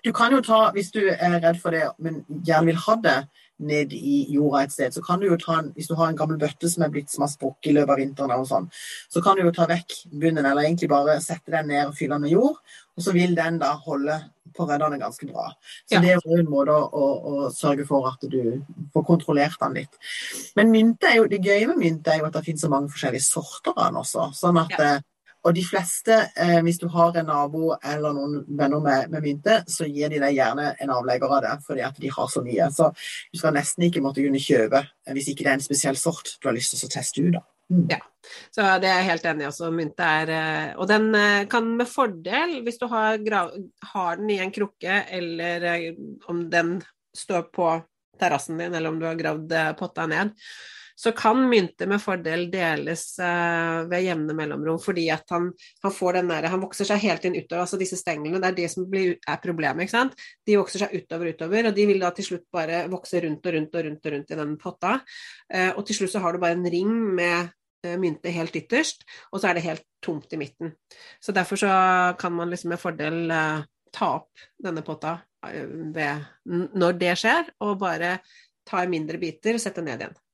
Du 0.04 0.12
kan 0.16 0.32
jo 0.32 0.40
ta, 0.44 0.70
hvis 0.74 0.90
du 0.94 1.02
er 1.10 1.38
redd 1.42 1.60
for 1.60 1.76
det, 1.76 1.84
men 2.02 2.22
gjerne 2.28 2.70
vil 2.70 2.80
ha 2.86 2.96
det, 3.04 3.18
ned 3.58 3.92
i 3.92 4.20
jorda 4.32 4.62
et 4.64 4.74
sted, 4.74 4.94
så 4.94 5.02
kan 5.04 5.20
du 5.20 5.28
jo 5.28 5.38
ta 5.40 5.58
en, 5.60 5.70
hvis 5.74 5.90
du 5.90 5.96
har 5.98 6.10
en 6.10 6.18
gammel 6.18 6.38
bøtte 6.40 6.70
som 6.70 6.84
er 6.86 6.92
blitt 6.94 7.10
som 7.10 7.24
har 7.24 7.32
sprukket 7.32 7.72
i 7.72 7.74
løpet 7.76 7.94
av 7.94 8.00
vinteren, 8.02 8.34
og 8.38 8.48
sånn, 8.48 8.68
så 9.10 9.22
kan 9.24 9.38
du 9.38 9.44
jo 9.44 9.54
ta 9.54 9.66
vekk 9.70 9.96
bunnen, 10.12 10.44
eller 10.44 10.64
egentlig 10.64 10.90
bare 10.92 11.18
sette 11.24 11.54
den 11.54 11.70
ned 11.72 11.90
og 11.90 11.96
fylle 11.98 12.16
den 12.16 12.28
med 12.28 12.36
jord. 12.36 12.60
Og 12.98 13.04
så 13.04 13.14
vil 13.14 13.36
den 13.38 13.60
da 13.62 13.72
holde 13.78 14.16
på 14.56 14.66
reddene 14.66 14.98
ganske 14.98 15.26
bra. 15.28 15.52
Så 15.86 15.96
ja. 15.96 16.00
det 16.02 16.14
er 16.14 16.24
jo 16.24 16.38
en 16.40 16.50
måte 16.50 16.74
å, 16.74 16.86
å, 16.88 17.10
å, 17.30 17.50
sørge 17.54 17.86
for 17.86 18.08
at 18.10 18.24
du 18.30 18.40
får 18.94 19.06
kontrollert 19.06 19.60
den 19.62 19.76
litt. 19.82 20.00
Men 20.58 20.72
mynte 20.74 21.10
er 21.10 21.20
jo, 21.20 21.28
det 21.30 21.44
gøye 21.44 21.68
med 21.70 21.78
mynte 21.82 22.14
er 22.14 22.22
jo 22.22 22.30
at 22.30 22.34
det 22.38 22.46
finnes 22.48 22.64
så 22.66 22.72
mange 22.72 22.90
forskjellige 22.94 23.26
sorter 23.28 23.76
av 23.76 23.84
den 23.84 24.00
også. 24.02 24.30
sånn 24.38 24.58
at 24.64 24.74
ja. 24.74 24.90
Og 25.46 25.54
de 25.54 25.62
fleste, 25.62 26.14
eh, 26.36 26.58
hvis 26.66 26.80
du 26.82 26.88
har 26.90 27.16
en 27.16 27.28
nabo 27.30 27.70
eller 27.76 28.14
noen 28.16 28.40
venner 28.58 28.82
med, 28.82 29.10
med, 29.12 29.22
mynte, 29.22 29.60
så 29.70 29.86
gir 29.86 30.10
de 30.10 30.20
deg 30.22 30.34
gjerne 30.34 30.72
en 30.82 30.94
avlegger 30.94 31.34
av 31.36 31.44
det, 31.44 31.52
fordi 31.66 31.84
at 31.86 32.00
de 32.02 32.10
har 32.14 32.30
så 32.32 32.42
mye. 32.44 32.66
Så 32.74 32.90
du 33.32 33.38
skal 33.38 33.54
nesten 33.54 33.86
ikke 33.86 34.02
måtte 34.04 34.24
kunne 34.24 34.42
kjøpe 34.42 34.82
eh, 34.82 35.12
hvis 35.14 35.30
ikke 35.32 35.46
det 35.46 35.52
er 35.52 35.60
en 35.60 35.68
spesiell 35.68 35.98
sort 36.00 36.34
du 36.36 36.50
har 36.50 36.56
lyst 36.56 36.74
til 36.74 36.88
å 36.88 36.92
teste 36.92 37.22
ut. 37.22 37.36
da. 37.38 37.44
Mm. 37.68 37.84
Ja, 37.92 37.98
så 38.54 38.64
det 38.80 38.88
er 38.88 39.02
jeg 39.02 39.10
helt 39.10 39.28
enig 39.28 39.44
i 39.44 39.50
også. 39.50 39.70
Mynte 39.76 40.08
er 40.22 40.32
eh, 40.32 40.70
Og 40.80 40.88
den 40.90 41.12
eh, 41.14 41.44
kan 41.52 41.68
med 41.78 41.90
fordel, 41.90 42.56
hvis 42.66 42.80
du 42.80 42.88
har, 42.90 43.20
har 43.92 44.18
den 44.18 44.32
i 44.34 44.40
en 44.42 44.54
krukke, 44.54 45.04
eller 45.20 45.94
om 46.32 46.48
den 46.50 46.80
står 47.16 47.46
på 47.54 47.70
terrassen 48.18 48.58
din, 48.58 48.74
eller 48.74 48.90
om 48.90 48.98
du 48.98 49.06
har 49.06 49.18
gravd 49.18 49.54
potta 49.78 50.08
ned, 50.10 50.34
så 50.98 51.12
kan 51.14 51.38
mynter 51.46 51.86
med 51.86 52.02
fordel 52.02 52.48
deles 52.50 53.02
eh, 53.22 53.84
ved 53.86 54.02
jevne 54.02 54.34
mellomrom, 54.34 54.80
fordi 54.82 55.04
at 55.14 55.30
han, 55.30 55.52
han, 55.84 55.92
får 55.94 56.18
den 56.18 56.32
der, 56.32 56.48
han 56.50 56.62
vokser 56.64 56.88
seg 56.88 57.04
helt 57.04 57.28
inn 57.28 57.36
utover. 57.36 57.62
altså 57.62 57.78
Disse 57.78 58.00
stenglene, 58.00 58.40
det 58.42 58.48
er 58.50 58.56
det 58.56 58.70
som 58.72 58.88
blir, 58.90 59.14
er 59.22 59.38
problemet. 59.44 59.84
ikke 59.86 59.94
sant? 59.94 60.18
De 60.42 60.56
vokser 60.58 60.82
seg 60.82 60.96
utover 60.98 61.30
og 61.30 61.38
utover, 61.38 61.70
og 61.70 61.78
de 61.78 61.86
vil 61.92 62.02
da 62.02 62.10
til 62.16 62.26
slutt 62.32 62.48
bare 62.54 62.82
vokse 62.90 63.22
rundt 63.22 63.46
og 63.46 63.56
rundt 63.58 63.78
og 63.78 63.86
rundt, 63.86 64.02
og 64.02 64.16
rundt 64.16 64.34
i 64.34 64.40
den 64.42 64.58
potta. 64.58 64.96
Eh, 65.54 65.70
og 65.70 65.86
til 65.86 66.00
slutt 66.00 66.16
så 66.16 66.24
har 66.26 66.34
du 66.34 66.42
bare 66.42 66.58
en 66.58 66.70
ring 66.74 66.92
med 67.22 67.54
eh, 67.86 67.94
mynte 67.94 68.34
helt 68.34 68.58
ytterst, 68.58 69.06
og 69.30 69.38
så 69.38 69.52
er 69.52 69.58
det 69.60 69.66
helt 69.70 69.86
tomt 70.02 70.34
i 70.34 70.42
midten. 70.42 70.74
Så 71.22 71.30
derfor 71.36 71.62
så 71.62 71.72
kan 72.18 72.34
man 72.34 72.50
liksom 72.50 72.74
med 72.74 72.82
fordel 72.82 73.36
ta 73.94 74.14
opp 74.18 74.48
denne 74.58 74.82
potta 74.82 75.20
ved, 75.46 76.26
når 76.74 76.98
det 76.98 77.18
skjer, 77.22 77.54
og 77.62 77.78
bare 77.86 78.16
ta 78.66 78.82
i 78.82 78.90
mindre 78.90 79.22
biter 79.22 79.54
og 79.54 79.62
sette 79.62 79.86
ned 79.86 80.02
igjen. 80.02 80.24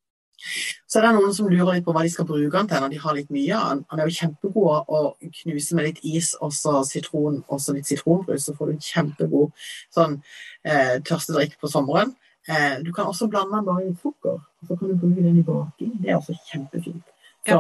Så 0.89 1.01
er 1.01 1.07
det 1.07 1.13
noen 1.17 1.35
som 1.37 1.49
lurer 1.49 1.77
litt 1.77 1.87
på 1.87 1.95
hva 1.95 2.03
de 2.05 2.13
skal 2.13 2.27
bruke 2.29 2.53
den 2.53 2.69
til 2.71 2.83
når 2.83 2.93
de 2.93 3.01
har 3.05 3.17
litt 3.17 3.31
mye 3.35 3.55
av 3.59 3.71
den. 3.71 3.85
Han 3.91 4.03
er 4.03 4.11
jo 4.11 4.19
kjempegod 4.19 4.91
å 4.93 5.01
knuse 5.41 5.79
med 5.79 5.89
litt 5.89 6.03
is 6.05 6.35
og 6.41 6.53
så 6.57 6.83
sitron 6.89 7.41
og 7.49 7.63
så 7.63 7.77
litt 7.77 7.89
sitronbrus, 7.89 8.49
så 8.49 8.57
får 8.59 8.71
du 8.71 8.75
en 8.75 8.85
kjempegod 8.91 9.67
sånn 9.95 10.21
eh, 10.67 11.01
tørstedrikk 11.07 11.59
på 11.63 11.71
sommeren. 11.73 12.15
Eh, 12.49 12.77
du 12.85 12.93
kan 12.93 13.09
også 13.09 13.31
blande 13.33 13.57
den 13.57 13.67
bare 13.67 13.89
i 13.89 13.97
sukker, 14.03 14.39
og 14.39 14.69
så 14.69 14.77
kan 14.77 14.93
du 14.93 15.01
bruke 15.01 15.25
den 15.25 15.41
i 15.41 15.47
baking. 15.47 15.97
Det 16.03 16.13
er 16.13 16.21
også 16.21 16.37
kjempefint. 16.51 17.11
Ja. 17.45 17.59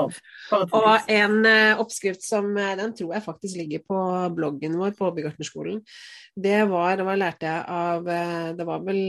Og 0.72 1.10
en 1.12 1.34
uh, 1.44 1.80
oppskrift 1.82 2.22
som 2.24 2.54
uh, 2.56 2.72
den 2.78 2.94
tror 2.96 3.16
jeg 3.16 3.24
faktisk 3.24 3.58
ligger 3.60 3.82
på 3.84 3.98
bloggen 4.36 4.78
vår 4.80 4.94
på 4.96 5.10
Byggartnerskolen. 5.12 5.82
Det 6.34 6.62
var, 6.70 6.96
det 6.96 7.04
var 7.04 7.20
lærte 7.20 7.50
jeg 7.50 7.66
av 7.68 8.08
uh, 8.08 8.48
Det 8.56 8.66
var 8.68 8.86
vel 8.86 9.02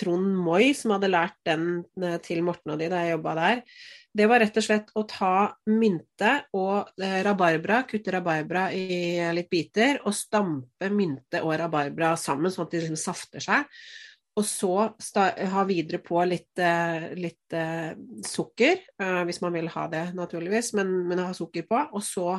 Trond 0.00 0.36
Moi 0.40 0.72
som 0.76 0.94
hadde 0.94 1.10
lært 1.10 1.38
den 1.46 1.82
eh, 2.02 2.18
til 2.24 2.42
Morten 2.46 2.74
og 2.74 2.80
de 2.80 2.90
da 2.90 3.04
jeg 3.04 3.16
jobba 3.16 3.34
der. 3.38 3.64
Det 4.10 4.26
var 4.26 4.42
rett 4.42 4.56
og 4.58 4.66
slett 4.66 4.92
å 4.98 5.04
ta 5.08 5.34
mynte 5.70 6.34
og 6.58 6.90
eh, 7.02 7.20
rabarbra, 7.26 7.82
kutte 7.88 8.14
rabarbra 8.16 8.68
i 8.74 8.84
eh, 9.18 9.32
litt 9.36 9.50
biter, 9.52 10.00
og 10.04 10.16
stampe 10.16 10.90
mynte 10.92 11.44
og 11.44 11.54
rabarbra 11.60 12.14
sammen, 12.18 12.52
sånn 12.52 12.66
at 12.66 12.74
de 12.74 12.84
liksom 12.84 13.00
safter 13.00 13.44
seg. 13.44 13.82
Og 14.38 14.46
så 14.46 14.74
ha 15.52 15.62
videre 15.68 15.98
på 16.00 16.20
litt, 16.24 16.60
litt 17.18 17.56
uh, 17.58 17.90
sukker, 18.24 18.78
uh, 19.02 19.24
hvis 19.26 19.40
man 19.42 19.52
vil 19.52 19.66
ha 19.74 19.82
det, 19.90 20.04
naturligvis, 20.16 20.70
men, 20.78 20.92
men 21.10 21.20
ha 21.26 21.34
sukker 21.36 21.66
på. 21.68 21.80
Og 21.98 22.04
så 22.06 22.38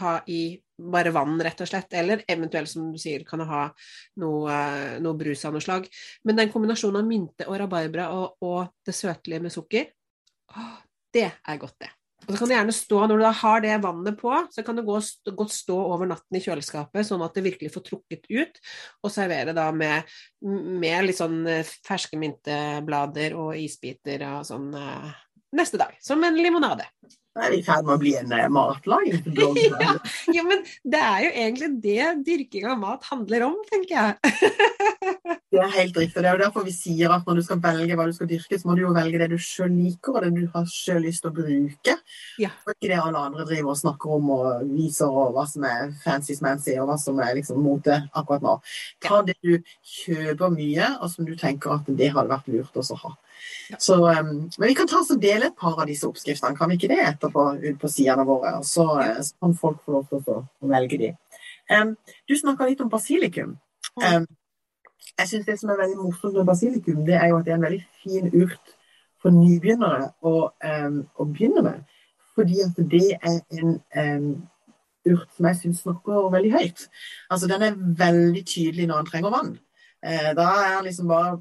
ha 0.00 0.18
i 0.30 0.42
bare 0.82 1.12
vann, 1.14 1.38
rett 1.42 1.60
og 1.62 1.68
slett. 1.70 1.92
Eller 1.94 2.24
eventuelt, 2.30 2.70
som 2.70 2.90
du 2.92 2.98
sier, 3.00 3.24
kan 3.28 3.42
ha 3.46 3.64
noe, 4.22 4.58
noe 5.02 5.18
brus 5.18 5.44
av 5.46 5.54
noe 5.54 5.64
slag. 5.64 5.88
Men 6.26 6.38
den 6.40 6.52
kombinasjonen 6.52 7.02
av 7.02 7.08
mynte 7.08 7.48
og 7.48 7.58
rabarbra 7.62 8.10
og, 8.16 8.38
og 8.44 8.86
det 8.86 8.96
søtlige 8.96 9.42
med 9.44 9.54
sukker, 9.54 9.90
det 11.12 11.28
er 11.30 11.60
godt, 11.60 11.78
det. 11.84 11.92
Og 12.22 12.30
så 12.30 12.38
kan 12.38 12.50
det 12.50 12.54
gjerne 12.54 12.74
stå, 12.76 12.98
Når 13.06 13.18
du 13.18 13.24
da 13.24 13.32
har 13.34 13.62
det 13.64 13.78
vannet 13.82 14.18
på, 14.18 14.34
så 14.54 14.62
kan 14.62 14.78
det 14.78 14.84
godt 14.86 15.54
stå 15.54 15.74
over 15.74 16.06
natten 16.06 16.38
i 16.38 16.42
kjøleskapet, 16.44 17.06
sånn 17.08 17.24
at 17.24 17.34
det 17.34 17.42
virkelig 17.48 17.72
får 17.74 17.84
trukket 17.88 18.28
ut, 18.30 18.60
og 19.02 19.10
servere 19.10 19.54
da 19.56 19.66
med, 19.74 20.06
med 20.42 21.08
litt 21.08 21.18
sånn 21.18 21.40
eh, 21.50 21.74
ferske 21.86 22.20
mynteblader 22.20 23.34
og 23.34 23.56
isbiter 23.58 24.22
og 24.28 24.46
sånn 24.46 24.70
eh, 24.78 25.10
neste 25.56 25.80
dag. 25.80 25.96
Som 26.00 26.24
en 26.24 26.38
limonade. 26.40 26.88
Da 27.32 27.46
er 27.46 27.54
i 27.56 27.62
ferd 27.64 27.86
med 27.88 27.94
å 27.94 28.00
bli 28.00 28.10
en 28.18 28.32
matlag? 28.52 29.06
ja, 29.40 29.92
ja, 30.36 30.42
men 30.44 30.60
det 30.84 30.98
er 31.00 31.22
jo 31.24 31.30
egentlig 31.30 31.68
det 31.80 32.08
dyrking 32.26 32.66
av 32.68 32.82
mat 32.82 33.06
handler 33.08 33.46
om, 33.46 33.54
tenker 33.70 33.94
jeg. 33.96 34.34
det 35.54 35.62
er 35.62 35.72
helt 35.78 35.96
riktig. 35.96 36.18
Det 36.18 36.28
er 36.28 36.36
jo 36.36 36.42
derfor 36.42 36.66
vi 36.66 36.74
sier 36.76 37.14
at 37.16 37.24
når 37.24 37.40
du 37.40 37.44
skal 37.46 37.62
velge 37.64 37.96
hva 37.96 38.04
du 38.10 38.12
skal 38.18 38.28
dyrke, 38.28 38.58
så 38.60 38.68
må 38.68 38.76
du 38.76 38.82
jo 38.84 38.92
velge 38.92 39.22
det 39.22 39.30
du 39.32 39.38
sjøl 39.40 39.72
liker, 39.72 40.18
og 40.18 40.26
det 40.26 40.42
du 40.42 40.44
har 40.52 40.68
sjøl 40.68 41.00
lyst 41.06 41.24
til 41.24 41.32
å 41.32 41.38
bruke. 41.40 41.96
Ja. 42.42 42.52
Og 42.66 42.74
ikke 42.74 42.92
det 42.92 43.00
alle 43.00 43.24
andre 43.30 43.48
driver 43.48 43.72
og 43.72 43.80
snakker 43.80 44.14
om 44.18 44.28
og 44.36 44.68
viser, 44.74 45.08
og 45.08 45.32
hva 45.32 45.48
som 45.48 45.64
er 45.72 45.96
fancy-smancy, 46.04 46.76
og 46.82 46.92
hva 46.92 47.00
som 47.00 47.24
er 47.24 47.32
liksom 47.40 47.64
mote 47.64 47.96
akkurat 48.12 48.44
nå. 48.44 48.58
Ta 49.08 49.24
det 49.24 49.40
du 49.40 49.54
kjøper 49.80 50.52
mye, 50.52 50.98
og 51.00 51.08
som 51.16 51.24
du 51.24 51.32
tenker 51.40 51.78
at 51.78 51.88
det 51.88 52.12
hadde 52.12 52.28
vært 52.36 52.52
lurt 52.52 52.82
også 52.84 53.00
å 53.00 53.04
ha. 53.06 53.18
Så, 53.78 53.96
um, 53.96 54.50
men 54.58 54.68
vi 54.68 54.74
kan 54.76 54.88
ta 54.88 55.00
oss 55.00 55.12
og 55.14 55.22
dele 55.22 55.48
et 55.48 55.56
par 55.58 55.78
av 55.80 55.88
disse 55.88 56.06
oppskriftene, 56.08 56.56
kan 56.58 56.70
vi 56.70 56.78
ikke 56.78 56.90
det, 56.92 57.00
etterpå 57.06 57.46
ut 57.62 57.80
på 57.80 57.90
sidene 57.90 58.26
våre? 58.28 58.56
Og 58.60 58.66
så, 58.68 58.86
eh, 59.00 59.18
så, 59.24 59.34
kan 59.40 59.56
folk 59.58 59.80
få 59.84 59.96
lov 59.96 60.06
til 60.10 60.22
å, 60.34 60.42
velge 60.74 61.00
de. 61.00 61.10
Um, 61.72 61.94
du 62.28 62.36
snakka 62.36 62.68
litt 62.68 62.82
om 62.84 62.92
basilikum. 62.92 63.56
Um, 64.02 64.28
jeg 65.18 65.30
syns 65.30 65.48
det 65.48 65.58
som 65.60 65.72
er 65.72 65.80
veldig 65.80 65.98
morsomt 66.00 66.36
med 66.36 66.48
basilikum, 66.48 67.02
det 67.06 67.18
er 67.18 67.30
jo 67.30 67.40
at 67.40 67.48
det 67.48 67.54
er 67.54 67.60
en 67.60 67.66
veldig 67.68 67.82
fin 68.02 68.30
urt 68.32 68.76
for 69.22 69.34
nybegynnere 69.34 70.12
å, 70.26 70.34
å 70.50 71.26
begynne 71.30 71.62
med. 71.62 71.84
Fordi 72.34 72.62
at 72.64 72.78
det 72.90 73.18
er 73.20 73.42
en 73.52 74.32
urt 75.08 75.28
som 75.36 75.48
jeg 75.48 75.58
syns 75.60 75.82
snakker 75.84 76.30
veldig 76.32 76.52
høyt. 76.54 76.86
Altså 77.30 77.48
Den 77.50 77.66
er 77.66 77.78
veldig 77.98 78.44
tydelig 78.46 78.88
når 78.88 79.02
han 79.02 79.10
trenger 79.10 79.34
vann. 79.34 79.52
Eh, 80.02 80.30
da 80.38 80.46
er 80.58 80.76
han 80.76 80.86
liksom 80.86 81.10
bare 81.10 81.40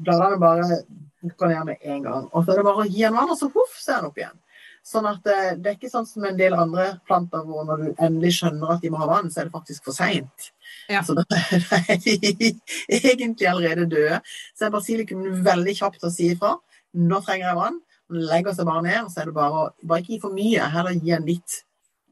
Bladene 0.00 0.40
bare 0.40 0.78
går 1.22 1.52
ned 1.52 1.64
med 1.64 1.76
en 1.82 2.02
gang. 2.02 2.24
Og 2.32 2.44
så 2.44 2.52
er 2.52 2.60
det 2.60 2.66
bare 2.66 2.84
å 2.84 2.88
gi 2.88 3.04
den 3.04 3.14
vann, 3.16 3.30
og 3.30 3.38
så 3.38 3.48
huff, 3.52 3.76
så 3.78 3.94
er 3.94 4.00
den 4.00 4.10
opp 4.10 4.18
igjen. 4.18 4.40
Sånn 4.86 5.06
at 5.06 5.26
eh, 5.30 5.52
det 5.62 5.70
er 5.70 5.76
ikke 5.76 5.92
sånn 5.92 6.08
som 6.08 6.24
en 6.26 6.38
del 6.38 6.56
andre 6.58 6.88
planter 7.06 7.44
hvor 7.46 7.62
når 7.68 7.82
du 7.84 8.02
endelig 8.02 8.32
skjønner 8.40 8.74
at 8.74 8.82
de 8.82 8.90
må 8.90 8.98
ha 8.98 9.06
vann, 9.06 9.30
så 9.30 9.42
er 9.42 9.48
det 9.48 9.54
faktisk 9.54 9.86
for 9.86 9.94
seint. 9.94 10.48
Ja. 10.90 11.04
Så 11.06 11.14
da 11.14 11.22
er 11.38 12.00
de 12.02 12.50
egentlig 13.12 13.48
allerede 13.48 13.86
døde. 13.90 14.18
Så 14.58 14.66
er 14.66 14.74
basilikum 14.74 15.22
veldig 15.46 15.76
kjapt 15.78 16.08
å 16.08 16.10
si 16.10 16.32
ifra. 16.34 16.56
Nå 16.98 17.22
trenger 17.22 17.52
jeg 17.52 17.60
vann. 17.60 17.78
Den 18.12 18.26
legger 18.28 18.58
seg 18.58 18.68
bare 18.68 18.84
ned, 18.88 18.98
og 19.04 19.14
så 19.14 19.22
er 19.22 19.30
det 19.30 19.36
bare 19.38 19.60
å 19.60 19.68
bare 19.86 20.02
ikke 20.02 20.16
gi 20.16 20.22
for 20.26 20.34
mye. 20.34 20.66
Heller 20.74 20.98
gi 20.98 21.14
en 21.14 21.30
litt. 21.30 21.62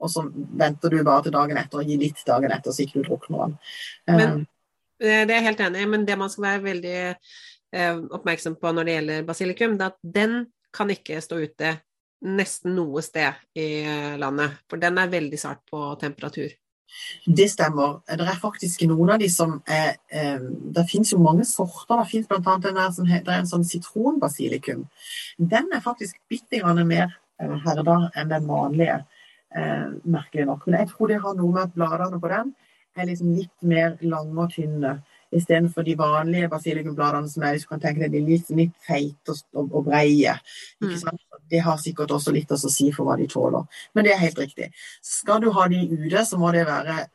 Og 0.00 0.14
så 0.14 0.24
venter 0.30 0.94
du 0.94 1.02
bare 1.02 1.26
til 1.26 1.34
dagen 1.34 1.58
etter 1.60 1.82
og 1.82 1.90
gir 1.90 1.98
litt 2.00 2.22
dagen 2.24 2.54
etter, 2.54 2.72
så 2.72 2.86
ikke 2.86 3.02
du 3.02 3.10
drukner 3.10 3.42
vann. 3.42 3.58
Men, 4.08 4.46
eh, 5.02 5.26
det 5.26 5.34
er 5.34 5.40
jeg 5.40 5.48
helt 5.50 5.66
enig 5.66 5.82
i, 5.82 5.90
men 5.90 6.06
det 6.08 6.16
man 6.16 6.30
skal 6.32 6.46
være 6.46 6.68
veldig 6.70 7.00
Eh, 7.00 7.16
oppmerksom 7.70 8.56
på 8.58 8.72
når 8.74 8.86
det 8.86 8.94
gjelder 8.96 9.28
basilikum, 9.28 9.76
det 9.78 9.86
er 9.86 9.92
at 9.94 10.12
den 10.16 10.34
kan 10.74 10.90
ikke 10.90 11.20
stå 11.22 11.38
ute 11.44 11.76
nesten 12.20 12.74
noe 12.76 13.02
sted 13.04 13.38
i 13.56 13.68
eh, 13.80 14.16
landet, 14.20 14.58
for 14.68 14.80
den 14.80 14.98
er 15.00 15.12
veldig 15.12 15.38
sart 15.40 15.62
på 15.70 15.94
temperatur. 16.00 16.50
Det 17.24 17.46
stemmer. 17.46 18.00
Det 18.04 18.26
er 18.26 18.40
faktisk 18.42 18.82
noen 18.90 19.12
av 19.14 19.20
de 19.22 19.28
som 19.30 19.60
er 19.70 19.94
eh, 20.10 20.42
Det 20.74 20.82
finnes 20.90 21.12
jo 21.12 21.20
mange 21.22 21.46
sorter. 21.46 22.02
Det 22.02 22.10
finnes 22.10 22.28
bl.a. 22.28 22.56
den 22.64 22.80
der 22.80 22.90
som 22.96 23.06
heter 23.08 23.36
en 23.36 23.48
sånn 23.48 23.66
sitronbasilikum. 23.66 24.82
Den 25.38 25.70
er 25.72 25.84
faktisk 25.84 26.18
bitte 26.28 26.60
grann 26.60 26.82
mer 26.88 27.14
herda 27.40 28.10
enn 28.18 28.28
den 28.28 28.44
vanlige, 28.44 28.98
merkelig 30.04 30.44
nok. 30.46 30.66
Men 30.66 30.82
jeg 30.82 30.90
tror 30.90 31.08
det 31.08 31.22
har 31.22 31.38
noe 31.38 31.54
med 31.54 31.62
at 31.62 31.72
bladene 31.78 32.18
på 32.20 32.28
den 32.30 32.50
er 32.98 33.08
liksom 33.08 33.30
litt 33.32 33.64
mer 33.64 33.96
lange 34.02 34.44
og 34.44 34.52
tynne 34.52 34.98
istedenfor 35.32 35.84
de 35.86 35.96
vanlige 35.98 36.48
basilikumbladene 36.50 37.30
som 37.30 37.44
er 37.46 37.58
du 37.58 37.66
kan 37.68 37.82
tenke 37.82 38.02
deg, 38.02 38.14
de 38.14 38.22
litt, 38.26 38.50
litt 38.56 38.72
feite 38.86 39.34
og, 39.34 39.42
og, 39.54 39.74
og 39.78 39.84
breie. 39.90 40.36
Mm. 40.82 40.96
det 41.50 41.62
har 41.66 41.78
sikkert 41.82 42.12
også 42.14 42.34
litt 42.34 42.50
å 42.54 42.58
si 42.60 42.90
for 42.94 43.06
hva 43.06 43.16
de 43.18 43.26
tåler. 43.30 43.66
Men 43.94 44.06
det 44.06 44.14
er 44.14 44.22
helt 44.22 44.38
riktig. 44.38 44.70
Skal 45.02 45.42
du 45.42 45.50
ha 45.54 45.66
de 45.70 45.80
ute, 45.86 46.24
så 46.26 46.38
må 46.38 46.52
det 46.54 46.66
være 46.68 47.06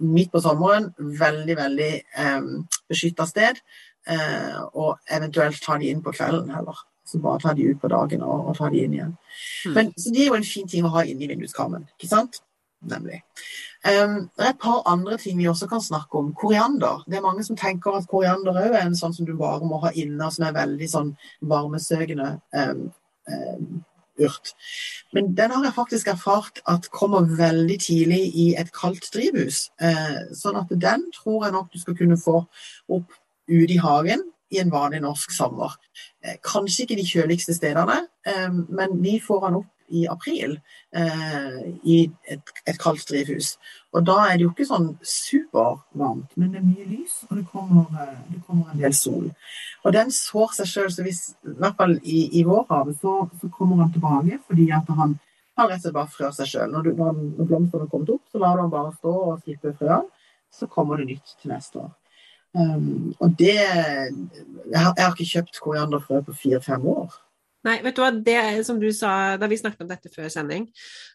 midt 0.00 0.32
på 0.32 0.42
sommeren. 0.44 0.90
Veldig, 0.98 1.56
veldig 1.56 1.92
eh, 2.24 2.50
beskytta 2.88 3.28
sted. 3.28 3.62
Eh, 4.08 4.60
og 4.72 4.98
eventuelt 5.12 5.60
ta 5.64 5.78
de 5.80 5.90
inn 5.92 6.04
på 6.04 6.12
kvelden 6.16 6.52
heller. 6.56 6.84
Så 7.08 7.20
bare 7.24 7.40
ta 7.40 7.54
de 7.56 7.70
ut 7.70 7.80
på 7.80 7.88
dagen 7.88 8.24
og, 8.24 8.50
og 8.50 8.58
ta 8.58 8.68
de 8.72 8.84
inn 8.84 8.98
igjen. 8.98 9.16
Mm. 9.64 9.72
Men, 9.74 9.94
så 9.96 10.12
det 10.12 10.24
er 10.24 10.30
jo 10.30 10.36
en 10.36 10.48
fin 10.48 10.68
ting 10.68 10.84
å 10.84 10.92
ha 10.92 11.04
inni 11.08 11.28
vinduskarmen. 11.30 11.88
ikke 11.96 12.10
sant? 12.10 12.42
Nemlig. 12.88 13.22
Um, 13.88 14.30
det 14.36 14.44
er 14.44 14.50
et 14.50 14.60
par 14.60 14.82
andre 14.90 15.16
ting 15.16 15.38
vi 15.38 15.48
også 15.48 15.66
kan 15.66 15.80
snakke 15.80 16.18
om. 16.18 16.32
Koriander. 16.34 17.04
Det 17.06 17.16
er 17.16 17.24
mange 17.24 17.44
som 17.44 17.56
tenker 17.56 17.96
at 17.96 18.08
koriander 18.10 18.56
òg 18.56 18.74
er 18.74 18.84
en 18.84 18.96
sånn 18.98 19.14
som 19.16 19.26
du 19.26 19.32
bare 19.38 19.64
må 19.64 19.78
ha 19.84 19.92
inne, 19.94 20.28
som 20.34 20.44
er 20.44 20.56
veldig 20.56 20.88
sånn 20.92 21.12
varmesøkende 21.52 22.34
um, 22.52 22.82
um, 23.32 23.70
urt. 24.18 24.52
Men 25.16 25.30
den 25.38 25.54
har 25.54 25.64
jeg 25.64 25.76
faktisk 25.78 26.10
erfart 26.12 26.60
at 26.68 26.90
kommer 26.92 27.30
veldig 27.38 27.78
tidlig 27.80 28.20
i 28.34 28.48
et 28.60 28.74
kaldt 28.76 29.08
drivhus. 29.14 29.68
Uh, 29.80 30.26
sånn 30.36 30.60
at 30.60 30.74
den 30.74 31.08
tror 31.16 31.46
jeg 31.46 31.56
nok 31.56 31.72
du 31.72 31.80
skal 31.80 31.96
kunne 31.96 32.20
få 32.20 32.42
opp 32.98 33.16
ute 33.48 33.72
i 33.72 33.80
hagen 33.80 34.26
i 34.52 34.60
en 34.60 34.74
vanlig 34.74 35.00
norsk 35.06 35.32
sommer. 35.32 35.78
Uh, 36.26 36.36
kanskje 36.44 36.84
ikke 36.84 37.00
de 37.00 37.08
kjøligste 37.08 37.56
stedene, 37.56 38.02
men 38.68 38.98
vi 39.00 39.16
får 39.24 39.46
den 39.46 39.62
opp 39.62 39.72
i 39.88 40.04
april 40.10 40.56
eh, 40.96 41.60
i 41.84 41.98
et, 42.30 42.52
et 42.66 42.78
kaldt 42.80 43.06
drivhus. 43.10 43.54
Og 43.96 44.04
da 44.06 44.16
er 44.26 44.36
det 44.36 44.44
jo 44.44 44.50
ikke 44.52 44.66
sånn 44.68 44.90
supervarmt, 45.00 46.34
men 46.36 46.52
det 46.52 46.60
er 46.60 46.66
mye 46.66 46.88
lys, 46.90 47.22
og 47.28 47.38
det 47.38 47.44
kommer, 47.52 47.86
eh, 48.02 48.18
det 48.32 48.42
kommer 48.46 48.72
en 48.72 48.82
del 48.82 48.96
sol. 48.96 49.30
Og 49.84 49.94
den 49.96 50.12
sår 50.14 50.52
seg 50.58 50.70
sjøl, 50.72 50.90
så 50.92 51.06
hvis, 51.06 51.22
i 51.46 51.56
hvert 51.62 51.78
fall 51.78 51.96
i, 52.02 52.20
i 52.40 52.44
vårhavet, 52.48 52.98
så, 53.00 53.20
så, 53.40 53.50
kommer 53.54 53.84
han 53.84 53.94
tilbake 53.94 54.40
fordi 54.46 54.68
at 54.76 54.90
han, 54.98 55.16
har 55.58 55.72
rett 55.72 55.80
og 55.80 55.88
slett 55.88 55.96
bare 55.96 56.14
frør 56.14 56.34
seg 56.36 56.50
sjøl. 56.52 56.68
Når, 56.70 56.92
når, 56.98 57.22
når 57.38 57.46
blomstene 57.48 57.86
har 57.86 57.88
kommet 57.90 58.12
opp, 58.14 58.26
så 58.30 58.42
lar 58.42 58.54
du 58.54 58.62
han 58.62 58.74
bare 58.74 58.92
stå 58.94 59.14
og 59.24 59.40
slippe 59.40 59.72
frøene. 59.80 60.04
Så 60.54 60.68
kommer 60.70 61.00
det 61.00 61.08
nytt 61.10 61.32
til 61.42 61.50
neste 61.50 61.82
år. 61.82 61.90
Um, 62.56 63.10
og 63.20 63.34
det 63.36 63.56
jeg 63.58 64.78
har, 64.80 64.94
jeg 64.96 65.02
har 65.02 65.12
ikke 65.12 65.26
kjøpt 65.28 65.58
korianderfrø 65.60 66.22
på 66.24 66.36
fire-fem 66.44 66.86
år. 66.88 67.18
Nei, 67.66 67.80
vet 67.82 67.96
du 67.96 68.02
hva, 68.04 68.12
det 68.14 68.62
som 68.66 68.78
du 68.78 68.86
sa 68.94 69.36
da 69.38 69.48
vi 69.50 69.58
snakket 69.58 69.82
om 69.82 69.90
dette 69.90 70.10
før 70.12 70.28
sending, 70.30 70.68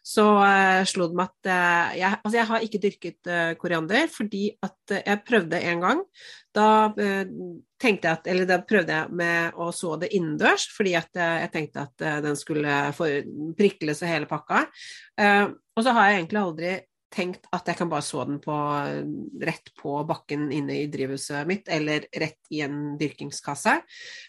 så 0.04 0.26
uh, 0.44 0.82
slo 0.88 1.08
det 1.08 1.16
meg 1.16 1.30
at 1.32 1.48
uh, 1.48 1.94
jeg, 1.96 2.18
altså 2.20 2.36
jeg 2.36 2.48
har 2.50 2.66
ikke 2.66 2.80
dyrket 2.82 3.30
uh, 3.30 3.52
koriander 3.60 4.10
fordi 4.12 4.42
at 4.64 4.96
jeg 4.98 5.22
prøvde 5.24 5.62
en 5.72 5.84
gang. 5.86 6.02
Da 6.54 6.66
tenkte 6.94 8.06
jeg 8.06 8.12
at 8.12 8.28
Eller 8.30 8.46
da 8.46 8.60
prøvde 8.62 8.94
jeg 8.94 9.16
med 9.18 9.56
å 9.58 9.72
så 9.74 9.96
det 9.98 10.12
innendørs, 10.14 10.68
fordi 10.70 10.92
at 10.94 11.10
jeg 11.18 11.50
tenkte 11.50 11.82
at 11.88 12.04
den 12.22 12.36
skulle 12.38 12.76
prikles 13.58 14.04
og 14.04 14.12
hele 14.12 14.28
pakka. 14.30 14.60
og 15.18 15.80
så 15.82 15.94
har 15.96 16.12
jeg 16.12 16.20
egentlig 16.20 16.42
aldri 16.44 16.70
tenkt 17.14 17.46
at 17.54 17.68
jeg 17.70 17.78
kan 17.78 17.90
bare 17.90 18.04
så 18.04 18.24
den 18.28 18.40
på, 18.42 18.54
rett 19.46 19.70
på 19.78 19.96
bakken 20.08 20.48
inne 20.54 20.80
i 20.82 20.88
drivhuset 20.92 21.46
mitt, 21.48 21.70
eller 21.72 22.08
rett 22.20 22.54
i 22.54 22.62
en 22.66 22.96
dyrkingskasse. 23.00 23.76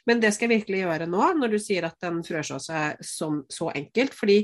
Men 0.09 0.21
det 0.23 0.33
skal 0.35 0.49
jeg 0.49 0.61
virkelig 0.61 0.83
gjøre 0.83 1.09
nå, 1.09 1.23
når 1.39 1.55
du 1.55 1.59
sier 1.61 1.89
at 1.89 1.97
den 2.05 2.21
frøsås 2.25 2.69
er 2.73 2.99
som 3.05 3.43
så 3.51 3.71
enkelt. 3.75 4.13
fordi 4.15 4.39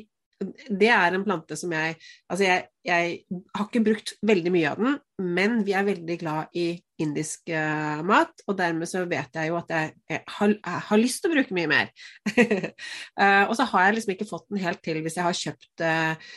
det 0.70 0.90
er 0.92 1.16
en 1.16 1.26
plante 1.26 1.58
som 1.60 1.72
jeg 1.76 1.98
Altså, 2.32 2.46
jeg, 2.46 2.68
jeg, 2.88 3.18
har 3.56 3.68
ikke 3.68 3.84
brukt 3.84 4.14
veldig 4.26 4.52
mye 4.54 4.70
av 4.72 4.80
den, 4.80 4.96
men 5.22 5.60
vi 5.68 5.74
er 5.76 5.86
veldig 5.86 6.16
glad 6.22 6.56
i 6.58 6.66
indisk 7.02 7.50
uh, 7.52 8.00
mat, 8.08 8.44
og 8.48 8.56
dermed 8.58 8.90
så 8.90 9.04
vet 9.10 9.36
jeg 9.38 9.50
jo 9.50 9.58
at 9.60 9.74
jeg, 9.74 9.92
jeg, 10.10 10.22
har, 10.38 10.54
jeg 10.56 10.84
har, 10.88 11.02
lyst 11.02 11.22
til 11.22 11.32
å 11.32 11.36
bruke 11.36 11.58
mye 11.58 11.70
mer. 11.70 11.92
uh, 12.32 13.46
og 13.50 13.54
så 13.60 13.68
har 13.74 13.88
jeg 13.88 13.98
liksom 13.98 14.16
ikke 14.16 14.30
fått 14.30 14.48
den 14.50 14.64
helt 14.64 14.82
til 14.86 15.02
hvis 15.04 15.18
jeg 15.20 15.28
har 15.28 15.40
kjøpt 15.42 15.86
uh, 15.86 16.34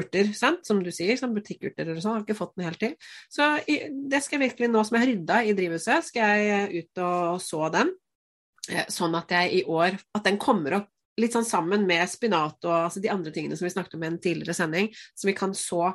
urter, 0.00 0.32
sant? 0.36 0.64
som 0.66 0.82
du 0.84 0.90
sier, 0.94 1.16
som 1.20 1.34
butikkurter 1.36 1.86
eller 1.86 2.02
sånn, 2.02 2.18
har 2.18 2.26
ikke 2.26 2.38
fått 2.38 2.56
den 2.58 2.68
helt 2.68 2.82
til. 2.82 2.96
Så 3.32 3.54
i, 3.70 3.80
det 4.10 4.24
skal 4.24 4.40
jeg 4.40 4.50
virkelig, 4.50 4.72
nå 4.72 4.84
som 4.84 4.98
jeg 4.98 5.06
har 5.06 5.12
rydda 5.12 5.42
i 5.44 5.54
drivhuset, 5.56 6.10
skal 6.10 6.48
jeg 6.48 6.84
ut 6.84 7.04
og 7.04 7.44
så 7.44 7.68
den. 7.74 7.94
Sånn 8.92 9.12
at 9.18 9.28
jeg 9.28 9.58
i 9.58 9.64
år 9.68 9.98
At 10.16 10.24
den 10.24 10.38
kommer 10.40 10.78
opp 10.78 10.93
litt 11.20 11.34
sånn 11.36 11.46
sammen 11.46 11.86
med 11.88 12.08
spinat 12.10 12.66
og 12.66 12.76
altså 12.86 13.02
de 13.02 13.12
andre 13.12 13.32
tingene 13.34 13.58
som 13.58 13.68
vi 13.68 13.74
snakket 13.74 13.96
om 13.98 14.04
i 14.04 14.10
en 14.10 14.20
tidligere 14.22 14.56
sending, 14.56 14.90
som 15.14 15.30
vi 15.30 15.36
kan 15.38 15.54
så 15.56 15.92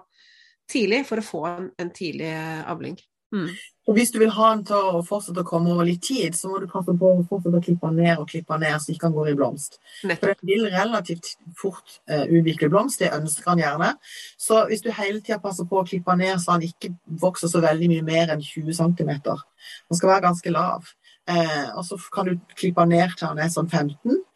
tidlig 0.69 1.03
for 1.09 1.19
å 1.19 1.25
få 1.25 1.45
en, 1.49 1.71
en 1.81 1.93
tidlig 1.95 2.29
eh, 2.31 2.61
avling. 2.69 2.99
Mm. 3.29 3.49
Og 3.89 3.93
Hvis 3.93 4.11
du 4.13 4.19
vil 4.21 4.31
ha 4.33 4.47
den 4.53 4.63
til 4.65 4.87
å 4.89 5.01
fortsette 5.05 5.41
å 5.41 5.47
komme 5.47 5.71
over 5.73 5.85
litt 5.85 6.01
tid, 6.05 6.35
så 6.37 6.49
må 6.49 6.59
du 6.61 6.67
passe 6.69 6.93
på 6.97 7.09
å 7.09 7.23
fortsette 7.29 7.57
å 7.57 7.63
klippe 7.65 7.89
den 7.89 8.03
ned 8.03 8.21
og 8.21 8.29
klippe 8.29 8.57
den 8.57 8.65
ned 8.65 8.81
så 8.81 8.93
ikke 8.93 9.07
den 9.07 9.15
går 9.17 9.29
i 9.31 9.35
blomst. 9.37 9.79
Nettopp. 10.05 10.23
For 10.23 10.41
den 10.41 10.49
vil 10.49 10.65
relativt 10.73 11.31
fort 11.57 11.95
uh, 12.09 12.25
utvikle 12.25 12.69
blomst, 12.73 13.01
det 13.01 13.11
ønsker 13.17 13.51
han 13.51 13.63
gjerne. 13.63 13.91
Så 14.37 14.63
hvis 14.69 14.85
du 14.85 14.91
hele 14.93 15.21
tida 15.21 15.39
passer 15.41 15.69
på 15.69 15.81
å 15.81 15.85
klippe 15.89 16.13
den 16.13 16.25
ned 16.25 16.41
så 16.41 16.55
han 16.55 16.65
ikke 16.65 16.93
vokser 17.21 17.49
så 17.49 17.61
veldig 17.65 17.89
mye 17.93 18.07
mer 18.09 18.33
enn 18.35 18.45
20 18.45 18.77
cm, 18.77 19.13
den 19.25 20.01
skal 20.01 20.13
være 20.13 20.25
ganske 20.29 20.53
lav. 20.53 20.89
Uh, 21.29 21.67
og 21.77 21.83
så 21.85 21.97
kan 22.13 22.29
du 22.29 22.37
klippe 22.55 22.85
den 22.85 22.97
ned 22.97 23.17
til 23.17 23.29
han 23.29 23.41
er 23.41 23.53
sånn 23.53 23.69
15 23.69 23.93
Eh, 24.09 24.28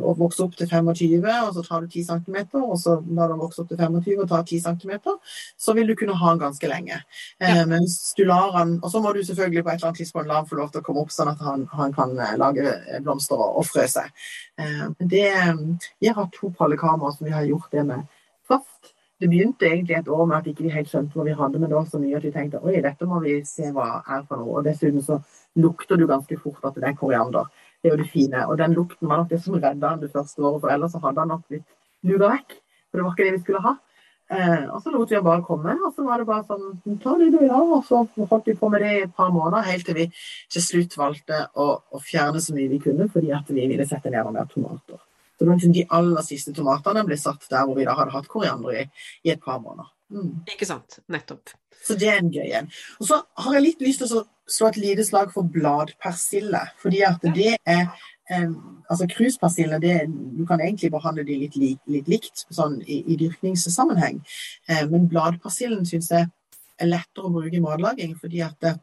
og 0.00 0.18
vokse 0.20 0.44
opp 0.44 0.54
til 0.56 0.68
25, 0.70 1.24
og 1.46 1.54
så 1.56 1.64
tar 1.66 1.84
du 1.84 1.88
10 1.90 2.04
cm, 2.08 2.36
og 2.62 2.76
så 2.80 2.96
når 3.04 3.32
du 3.32 3.40
vokser 3.42 3.64
opp 3.64 3.72
til 3.72 3.80
25 3.80 4.22
og 4.24 4.28
tar 4.30 4.44
10 4.46 4.60
cm, 4.66 4.92
så 5.58 5.74
vil 5.76 5.90
du 5.90 5.96
kunne 5.98 6.16
ha 6.16 6.30
den 6.34 6.42
ganske 6.44 6.70
lenge. 6.70 7.00
Eh, 7.40 7.56
ja. 7.58 7.66
Mens 7.68 7.98
du 8.16 8.24
lar 8.24 8.54
den 8.58 8.78
Og 8.82 8.90
så 8.90 9.00
må 9.00 9.12
du 9.12 9.22
selvfølgelig 9.24 9.64
på 9.64 9.70
et 9.70 9.74
eller 9.74 9.90
annet 9.90 10.00
tidspunkt 10.02 10.28
la 10.28 10.38
den 10.40 10.48
få 10.48 10.60
lov 10.60 10.70
til 10.70 10.80
å 10.80 10.86
komme 10.86 11.04
opp, 11.04 11.12
sånn 11.12 11.32
at 11.32 11.42
han, 11.44 11.66
han 11.72 11.92
kan 11.92 12.16
eh, 12.18 12.36
lage 12.40 12.76
blomster 13.04 13.36
og, 13.36 13.60
og 13.60 13.68
frø 13.68 13.86
seg. 13.90 14.08
Det, 14.98 15.28
vi 16.00 16.08
har 16.12 16.32
to 16.34 16.50
pallekameraer 16.58 17.14
som 17.16 17.26
vi 17.26 17.32
har 17.32 17.46
gjort 17.48 17.70
det 17.72 17.84
med 17.88 18.08
fast. 18.48 18.94
Det 19.20 19.28
begynte 19.28 19.66
egentlig 19.68 19.96
et 19.98 20.08
år 20.08 20.24
med 20.24 20.36
at 20.38 20.46
ikke 20.48 20.64
vi 20.64 20.72
helt 20.72 20.88
skjønte 20.88 21.16
hva 21.16 21.26
vi 21.26 21.36
hadde, 21.36 21.58
men 21.60 21.68
det 21.68 21.76
var 21.76 21.88
så 21.88 22.00
mye 22.00 22.16
at 22.16 22.24
vi 22.24 22.32
tenkte 22.32 22.62
oi, 22.64 22.78
dette 22.80 23.08
må 23.08 23.20
vi 23.20 23.34
se 23.44 23.68
hva 23.76 23.88
er 24.00 24.22
for 24.28 24.40
noe. 24.40 24.60
Og 24.60 24.64
dessuten 24.64 25.04
så 25.04 25.18
lukter 25.60 26.00
du 26.00 26.06
ganske 26.08 26.38
fort 26.40 26.64
at 26.64 26.78
det 26.78 26.88
er 26.88 26.96
koriander. 26.96 27.50
Det 27.80 27.90
er 27.90 27.96
jo 27.96 28.02
det 28.02 28.10
fine. 28.12 28.46
Og 28.46 28.58
den 28.60 28.74
lukten 28.76 29.08
var 29.08 29.22
nok 29.22 29.30
det 29.30 29.42
som 29.44 29.56
redda 29.56 29.94
han 29.94 30.02
det 30.02 30.12
første 30.12 30.42
året, 30.42 30.60
for 30.64 30.72
ellers 30.72 30.92
så 30.92 31.00
hadde 31.04 31.22
han 31.24 31.32
nok 31.34 31.46
blitt 31.48 31.66
luka 32.06 32.32
vekk. 32.34 32.58
For 32.90 32.98
det 32.98 33.06
var 33.06 33.14
ikke 33.14 33.28
det 33.28 33.36
vi 33.36 33.42
skulle 33.44 33.64
ha. 33.64 33.76
Eh, 34.30 34.64
og 34.70 34.82
så 34.82 34.92
lot 34.94 35.10
vi 35.10 35.16
han 35.18 35.24
bare 35.26 35.42
komme, 35.42 35.74
og 35.86 35.94
så 35.96 36.04
var 36.06 36.20
det 36.20 36.26
bare 36.28 36.44
sånn 36.46 36.98
Ta 37.02 37.16
det 37.18 37.32
du 37.34 37.38
vil 37.40 37.50
ha. 37.50 37.60
Og 37.78 37.86
så 37.86 38.02
holdt 38.30 38.50
vi 38.50 38.56
på 38.58 38.70
med 38.70 38.84
det 38.84 38.90
i 38.94 39.04
et 39.08 39.14
par 39.16 39.32
måneder, 39.34 39.66
helt 39.66 39.86
til 39.88 39.96
vi 39.98 40.08
til 40.52 40.66
slutt 40.66 40.98
valgte 41.00 41.44
å, 41.58 41.70
å 41.80 42.02
fjerne 42.04 42.42
så 42.42 42.54
mye 42.54 42.70
vi 42.70 42.82
kunne, 42.84 43.08
fordi 43.10 43.32
at 43.34 43.50
vi 43.50 43.66
ville 43.70 43.86
sette 43.88 44.12
ned 44.12 44.30
mer 44.34 44.50
tomater. 44.50 45.00
Så 45.34 45.46
det 45.46 45.48
var 45.48 45.56
liksom 45.56 45.72
De 45.72 45.86
aller 45.96 46.26
siste 46.26 46.52
tomatene 46.52 47.06
ble 47.08 47.16
satt 47.16 47.48
der 47.48 47.64
hvor 47.64 47.78
vi 47.78 47.88
da 47.88 47.96
hadde 47.96 48.12
hatt 48.12 48.28
koriander 48.28 48.76
i, 48.76 48.84
i 49.24 49.32
et 49.32 49.42
par 49.42 49.58
måneder. 49.62 49.88
Mm. 50.12 50.42
Ikke 50.52 50.68
sant. 50.68 51.00
Nettopp. 51.08 51.54
Så 51.80 51.96
det 51.96 52.10
er 52.12 52.20
en 52.20 52.30
gøy 52.30 52.52
en. 52.58 52.68
Og 53.00 53.08
så 53.08 53.22
har 53.40 53.56
jeg 53.56 53.64
litt 53.64 53.82
lyst 53.82 54.02
til 54.04 54.18
å 54.18 54.26
slå 54.50 54.70
et 54.70 54.80
lite 54.80 55.04
slag 55.06 55.32
for 55.34 55.46
bladpersille. 55.46 56.62
Fordi 56.82 57.02
at 57.06 57.24
det 57.36 57.54
er 57.64 57.86
eh, 58.30 58.50
altså 58.90 59.08
Kruspersille 59.10 59.80
du 59.80 60.44
kan 60.46 60.60
egentlig 60.60 60.92
behandle 60.92 61.24
de 61.26 61.38
litt, 61.44 61.56
litt, 61.56 61.80
litt 61.86 62.10
likt 62.10 62.44
sånn 62.50 62.80
i, 62.82 63.02
i 63.06 63.18
dyrkningssammenheng. 63.20 64.20
Eh, 64.68 64.84
men 64.90 65.08
bladpersillen 65.10 65.86
syns 65.88 66.12
jeg 66.14 66.28
er 66.80 66.88
lettere 66.88 67.28
å 67.28 67.34
bruke 67.34 67.56
i 67.56 67.64
matlaging. 67.64 68.16
fordi 68.18 68.42
at 68.44 68.56
det, 68.60 68.76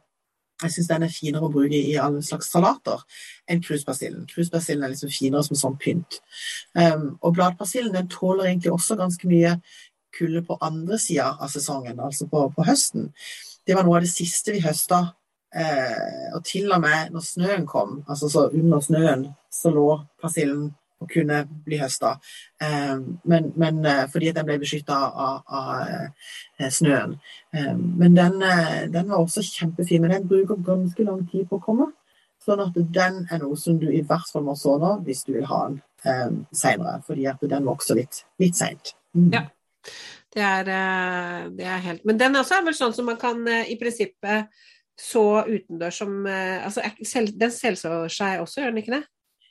jeg 0.62 0.74
syns 0.74 0.88
den 0.90 1.04
er 1.06 1.12
finere 1.14 1.46
å 1.46 1.52
bruke 1.54 1.78
i 1.78 1.96
alle 2.02 2.22
slags 2.26 2.50
salater 2.50 3.02
enn 3.50 3.60
kruspersillen. 3.62 4.26
Kruspersillen 4.30 4.84
er 4.84 4.94
liksom 4.94 5.12
finere 5.14 5.44
som 5.46 5.58
sånn 5.58 5.76
pynt. 5.78 6.18
Um, 6.74 7.12
og 7.22 7.36
bladpersillen 7.36 7.94
den 7.94 8.10
tåler 8.10 8.48
egentlig 8.48 8.72
også 8.74 8.98
ganske 8.98 9.30
mye 9.30 9.54
kulde 10.18 10.42
på 10.42 10.58
andre 10.64 10.98
sida 10.98 11.30
av 11.38 11.52
sesongen, 11.52 12.00
altså 12.00 12.26
på, 12.26 12.48
på, 12.56 12.66
høsten. 12.66 13.12
Det 13.66 13.76
var 13.76 13.86
noe 13.86 14.00
av 14.00 14.06
det 14.06 14.10
siste 14.10 14.54
vi 14.54 14.64
høsta. 14.64 15.04
Eh, 15.54 16.34
og 16.36 16.44
til 16.44 16.72
og 16.72 16.82
med 16.84 17.14
når 17.14 17.24
snøen 17.24 17.64
kom, 17.66 18.02
altså 18.08 18.28
så 18.28 18.48
under 18.52 18.80
snøen, 18.84 19.28
så 19.52 19.72
lå 19.72 19.86
persillen 20.20 20.68
og 21.00 21.08
kunne 21.12 21.44
bli 21.64 21.78
høsta. 21.80 22.16
Eh, 22.62 22.98
men, 23.24 23.52
men 23.56 23.80
fordi 24.12 24.28
fordi 24.28 24.32
den 24.34 24.46
ble 24.48 24.58
beskytta 24.58 24.96
av, 25.26 25.42
av, 25.46 25.68
eh, 26.58 26.70
snøen. 26.70 27.14
Eh, 27.54 27.76
men 27.76 28.16
den, 28.16 28.42
eh, 28.42 28.90
den, 28.92 29.08
var 29.08 29.22
også 29.22 29.42
kjempefin. 29.46 30.02
Men 30.02 30.10
den 30.10 30.28
bruker 30.28 30.58
ganske 30.66 31.04
lang 31.04 31.24
tid 31.30 31.46
på 31.48 31.58
å 31.58 31.64
komme. 31.64 31.92
Sånn 32.44 32.60
at 32.64 32.74
den 32.74 33.26
er 33.30 33.42
noe 33.42 33.56
som 33.56 33.78
du 33.78 33.88
i 33.90 34.02
hvert 34.02 34.28
fall 34.32 34.44
må 34.46 34.56
så 34.58 34.76
nå 34.78 34.98
hvis 35.06 35.24
du 35.26 35.32
vil 35.36 35.48
ha 35.48 35.62
den 35.68 35.80
eh, 36.04 36.30
seinere. 36.52 36.98
Fordi 37.06 37.26
at 37.30 37.46
den 37.54 37.68
vokser 37.68 38.00
litt, 38.00 38.24
litt 38.42 38.58
seint. 38.58 38.94
Mm. 39.14 39.30
Ja. 39.32 39.46
Det 40.34 40.44
er, 40.44 40.68
eh, 40.68 41.44
det 41.56 41.64
er, 41.64 41.78
helt 41.80 42.04
Men 42.04 42.18
den 42.20 42.36
også 42.36 42.58
er 42.58 42.66
vel 42.66 42.76
sånn 42.76 42.92
som 42.92 43.06
man 43.08 43.16
kan 43.20 43.40
eh, 43.48 43.70
i 43.72 43.78
prinsippet 43.80 44.50
så 44.98 45.44
utendørs 45.46 46.00
som 46.02 46.26
eh, 46.26 46.64
Altså 46.66 46.82
den 47.38 47.54
selvsår 47.54 48.10
seg 48.12 48.42
også, 48.42 48.62
gjør 48.62 48.74
den 48.74 48.82
ikke 48.82 48.96
det? 48.98 49.04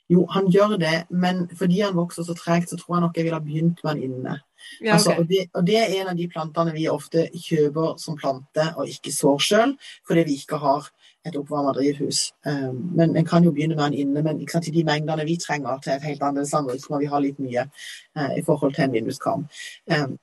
Jo, 0.08 0.22
han 0.32 0.46
gjør 0.48 0.78
det, 0.80 1.02
men 1.10 1.42
fordi 1.56 1.82
han 1.82 1.96
vokser 1.96 2.24
så 2.24 2.32
tregt, 2.36 2.70
så 2.70 2.78
tror 2.80 2.94
jeg 2.96 3.02
nok 3.04 3.16
jeg 3.16 3.26
ville 3.26 3.36
ha 3.36 3.44
begynt 3.44 3.82
med 3.84 3.90
han 3.90 4.02
inne. 4.02 4.36
Ja, 4.80 4.94
altså, 4.94 5.10
okay. 5.10 5.18
altså, 5.18 5.20
og, 5.20 5.28
det, 5.28 5.40
og, 5.54 5.66
det, 5.66 5.76
er 5.76 6.00
en 6.00 6.08
av 6.08 6.16
de 6.16 6.28
plantene 6.32 6.72
vi 6.72 6.86
ofte 6.88 7.26
kjøper 7.34 7.98
som 8.00 8.16
plante 8.16 8.64
og 8.76 8.88
ikke 8.88 9.12
sår 9.12 9.44
sjøl, 9.44 9.74
fordi 10.08 10.24
vi 10.30 10.38
ikke 10.40 10.60
har 10.62 10.88
et 11.28 11.36
oppvarma 11.36 11.74
drivhus. 11.76 12.22
Um, 12.48 12.80
men 12.96 13.16
en 13.16 13.28
kan 13.28 13.44
jo 13.44 13.52
begynne 13.52 13.76
med 13.76 13.84
den 13.84 13.98
inne, 14.06 14.22
men 14.24 14.40
sant, 14.48 14.70
i 14.70 14.72
de 14.72 14.86
mengdene 14.88 15.28
vi 15.28 15.36
trenger 15.36 15.84
til 15.84 15.92
et 15.98 16.08
helt 16.08 16.24
annet 16.24 16.48
sandwich, 16.48 16.88
må 16.88 17.02
vi 17.02 17.12
ha 17.12 17.20
litt 17.20 17.42
mye 17.42 17.66
uh, 17.68 18.32
i 18.32 18.44
forhold 18.46 18.78
til 18.78 18.88
en 18.88 18.96
vinduskarm. 18.96 19.44
Um, 19.92 20.16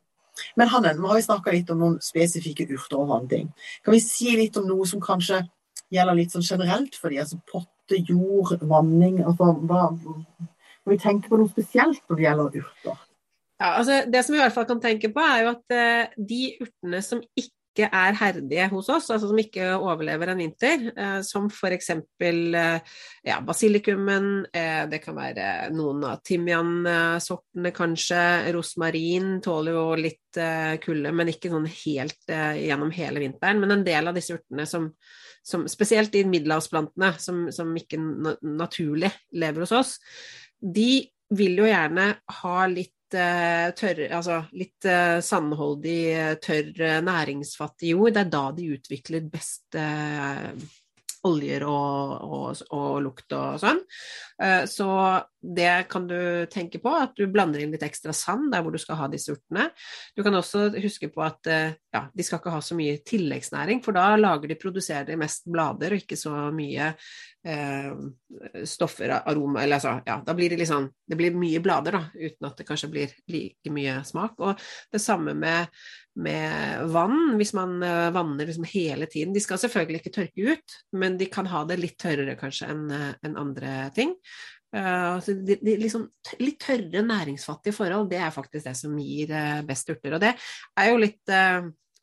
men 0.59 0.71
Hanne, 0.71 0.93
nå 0.97 1.09
har 1.09 1.19
vi 1.19 1.25
snakka 1.27 1.53
litt 1.53 1.71
om 1.73 1.81
noen 1.81 1.97
spesifikke 2.03 2.67
urter 2.67 2.99
og 2.99 3.11
sånne 3.11 3.31
ting. 3.31 3.49
Kan 3.85 3.95
vi 3.95 4.01
si 4.03 4.35
litt 4.37 4.57
om 4.59 4.67
noe 4.69 4.87
som 4.89 5.03
kanskje 5.03 5.43
gjelder 5.93 6.17
litt 6.17 6.35
sånn 6.35 6.45
generelt 6.45 6.97
for 6.99 7.13
de, 7.13 7.21
altså 7.23 7.39
potte, 7.51 7.99
jord, 8.09 8.55
vanning 8.65 9.21
altså, 9.21 9.51
hva, 9.69 9.89
Kan 10.85 10.93
vi 10.93 11.01
tenke 11.01 11.29
på 11.29 11.37
noe 11.39 11.51
spesielt 11.51 12.01
når 12.09 12.17
det 12.17 12.25
gjelder 12.25 12.57
urter? 12.61 13.03
Ja, 13.61 13.69
altså 13.79 14.01
Det 14.11 14.23
som 14.25 14.35
vi 14.35 14.39
i 14.39 14.43
hvert 14.43 14.55
fall 14.55 14.67
kan 14.69 14.81
tenke 14.83 15.11
på, 15.13 15.21
er 15.23 15.45
jo 15.45 15.51
at 15.53 15.75
uh, 15.75 16.15
de 16.31 16.41
urtene 16.65 17.01
som 17.05 17.21
ikke 17.37 17.53
ikke 17.75 17.89
er 17.91 18.15
herdige 18.15 18.67
hos 18.71 18.87
oss, 18.93 19.09
altså 19.11 19.27
som 19.27 19.39
ikke 19.41 19.73
overlever 19.75 20.31
en 20.31 20.39
vinter, 20.39 20.85
eh, 20.95 21.17
som 21.27 21.49
f.eks. 21.51 21.89
Eh, 22.23 22.93
ja, 23.27 23.39
basilikumen, 23.43 24.29
eh, 24.55 24.85
det 24.91 25.01
kan 25.03 25.17
være 25.17 25.47
noen 25.75 26.05
av 26.07 26.21
timiansortene 26.25 27.73
kanskje, 27.75 28.21
rosmarin 28.55 29.41
tåler 29.43 29.75
jo 29.75 29.85
litt 29.99 30.39
eh, 30.39 30.77
kulde, 30.83 31.11
men 31.11 31.33
ikke 31.33 31.51
sånn 31.51 31.67
helt 31.67 32.31
eh, 32.31 32.63
gjennom 32.63 32.93
hele 32.95 33.25
vinteren. 33.25 33.59
Men 33.59 33.75
en 33.75 33.87
del 33.87 34.07
av 34.07 34.15
disse 34.15 34.37
urtene 34.39 34.67
som, 34.69 34.87
som 35.43 35.67
spesielt 35.71 36.15
de 36.15 36.23
middelhavsplantene 36.31 37.11
som, 37.19 37.45
som 37.51 37.75
ikke 37.75 37.99
naturlig 37.99 39.11
lever 39.35 39.67
hos 39.67 39.75
oss, 39.75 39.97
de 40.63 41.03
vil 41.35 41.57
jo 41.59 41.67
gjerne 41.67 42.11
ha 42.39 42.57
litt 42.69 42.94
tørr, 43.11 44.05
altså 44.09 44.39
litt 44.57 44.87
uh, 44.89 45.19
sandholdig, 45.23 45.99
tørr, 46.43 46.71
næringsfattig 47.05 47.93
jord. 47.93 48.15
Det 48.15 48.25
er 48.25 48.33
da 48.33 48.47
de 48.55 48.71
utvikler 48.77 49.29
best 49.29 49.77
oljer 51.25 51.63
og, 51.65 52.11
og, 52.21 52.59
og, 52.77 52.89
lukt 53.01 53.33
og 53.33 53.55
sånn. 53.57 53.79
Så 54.69 54.87
det 55.41 55.87
kan 55.89 56.03
du 56.05 56.45
tenke 56.53 56.77
på, 56.83 56.91
at 56.93 57.15
du 57.17 57.23
blander 57.33 57.63
inn 57.63 57.73
litt 57.73 57.85
ekstra 57.87 58.13
sand 58.13 58.51
der 58.53 58.61
hvor 58.61 58.75
du 58.75 58.77
skal 58.77 58.99
ha 58.99 59.07
disse 59.09 59.33
urtene. 59.33 59.71
Du 60.13 60.21
kan 60.21 60.37
også 60.37 60.67
huske 60.83 61.09
på 61.09 61.23
at 61.25 61.49
ja, 61.49 62.03
de 62.13 62.25
skal 62.27 62.43
ikke 62.43 62.53
ha 62.53 62.61
så 62.61 62.77
mye 62.77 62.99
tilleggsnæring, 63.09 63.81
for 63.81 63.97
da 63.97 64.11
lager 64.19 64.53
de, 64.53 64.59
produserer 64.61 65.09
de 65.09 65.17
mest 65.17 65.49
blader 65.49 65.95
og 65.95 66.05
ikke 66.05 66.19
så 66.19 66.35
mye 66.53 66.91
eh, 67.45 67.89
stoffer, 68.67 69.11
aroma 69.25 69.63
Eller 69.63 69.77
altså, 69.77 69.99
ja, 70.05 70.17
da 70.25 70.33
blir 70.37 70.51
det 70.51 70.59
litt 70.59 70.69
sånn 70.69 70.87
Det 71.07 71.17
blir 71.19 71.35
mye 71.37 71.61
blader, 71.63 71.97
da, 71.97 72.01
uten 72.15 72.49
at 72.49 72.57
det 72.59 72.67
kanskje 72.67 72.89
blir 72.91 73.13
like 73.31 73.73
mye 73.73 73.99
smak. 74.07 74.39
Og 74.41 74.65
det 74.93 75.01
samme 75.03 75.35
med, 75.37 75.69
med 76.21 76.89
vann, 76.93 77.35
hvis 77.39 77.53
man 77.57 77.77
uh, 77.83 78.09
vanner 78.15 78.49
liksom 78.49 78.67
hele 78.71 79.07
tiden. 79.11 79.35
De 79.35 79.43
skal 79.43 79.61
selvfølgelig 79.61 80.01
ikke 80.01 80.15
tørke 80.17 80.55
ut, 80.55 80.75
men 80.97 81.19
de 81.19 81.29
kan 81.31 81.49
ha 81.51 81.63
det 81.69 81.79
litt 81.81 81.97
tørrere 82.01 82.37
kanskje 82.39 82.69
enn 82.73 82.83
uh, 82.91 83.13
en 83.25 83.39
andre 83.45 83.77
ting. 83.95 84.15
Uh, 84.75 85.21
de, 85.23 85.59
de, 85.61 85.77
liksom, 85.85 86.09
litt 86.41 86.59
tørre, 86.65 87.05
næringsfattige 87.05 87.77
forhold, 87.77 88.09
det 88.11 88.19
er 88.25 88.35
faktisk 88.35 88.67
det 88.67 88.77
som 88.81 88.97
gir 88.99 89.33
best 89.67 89.93
urter. 89.93 90.17
Og 90.17 90.23
det 90.25 90.35
er 90.35 90.91
jo 90.91 91.01
litt 91.05 91.35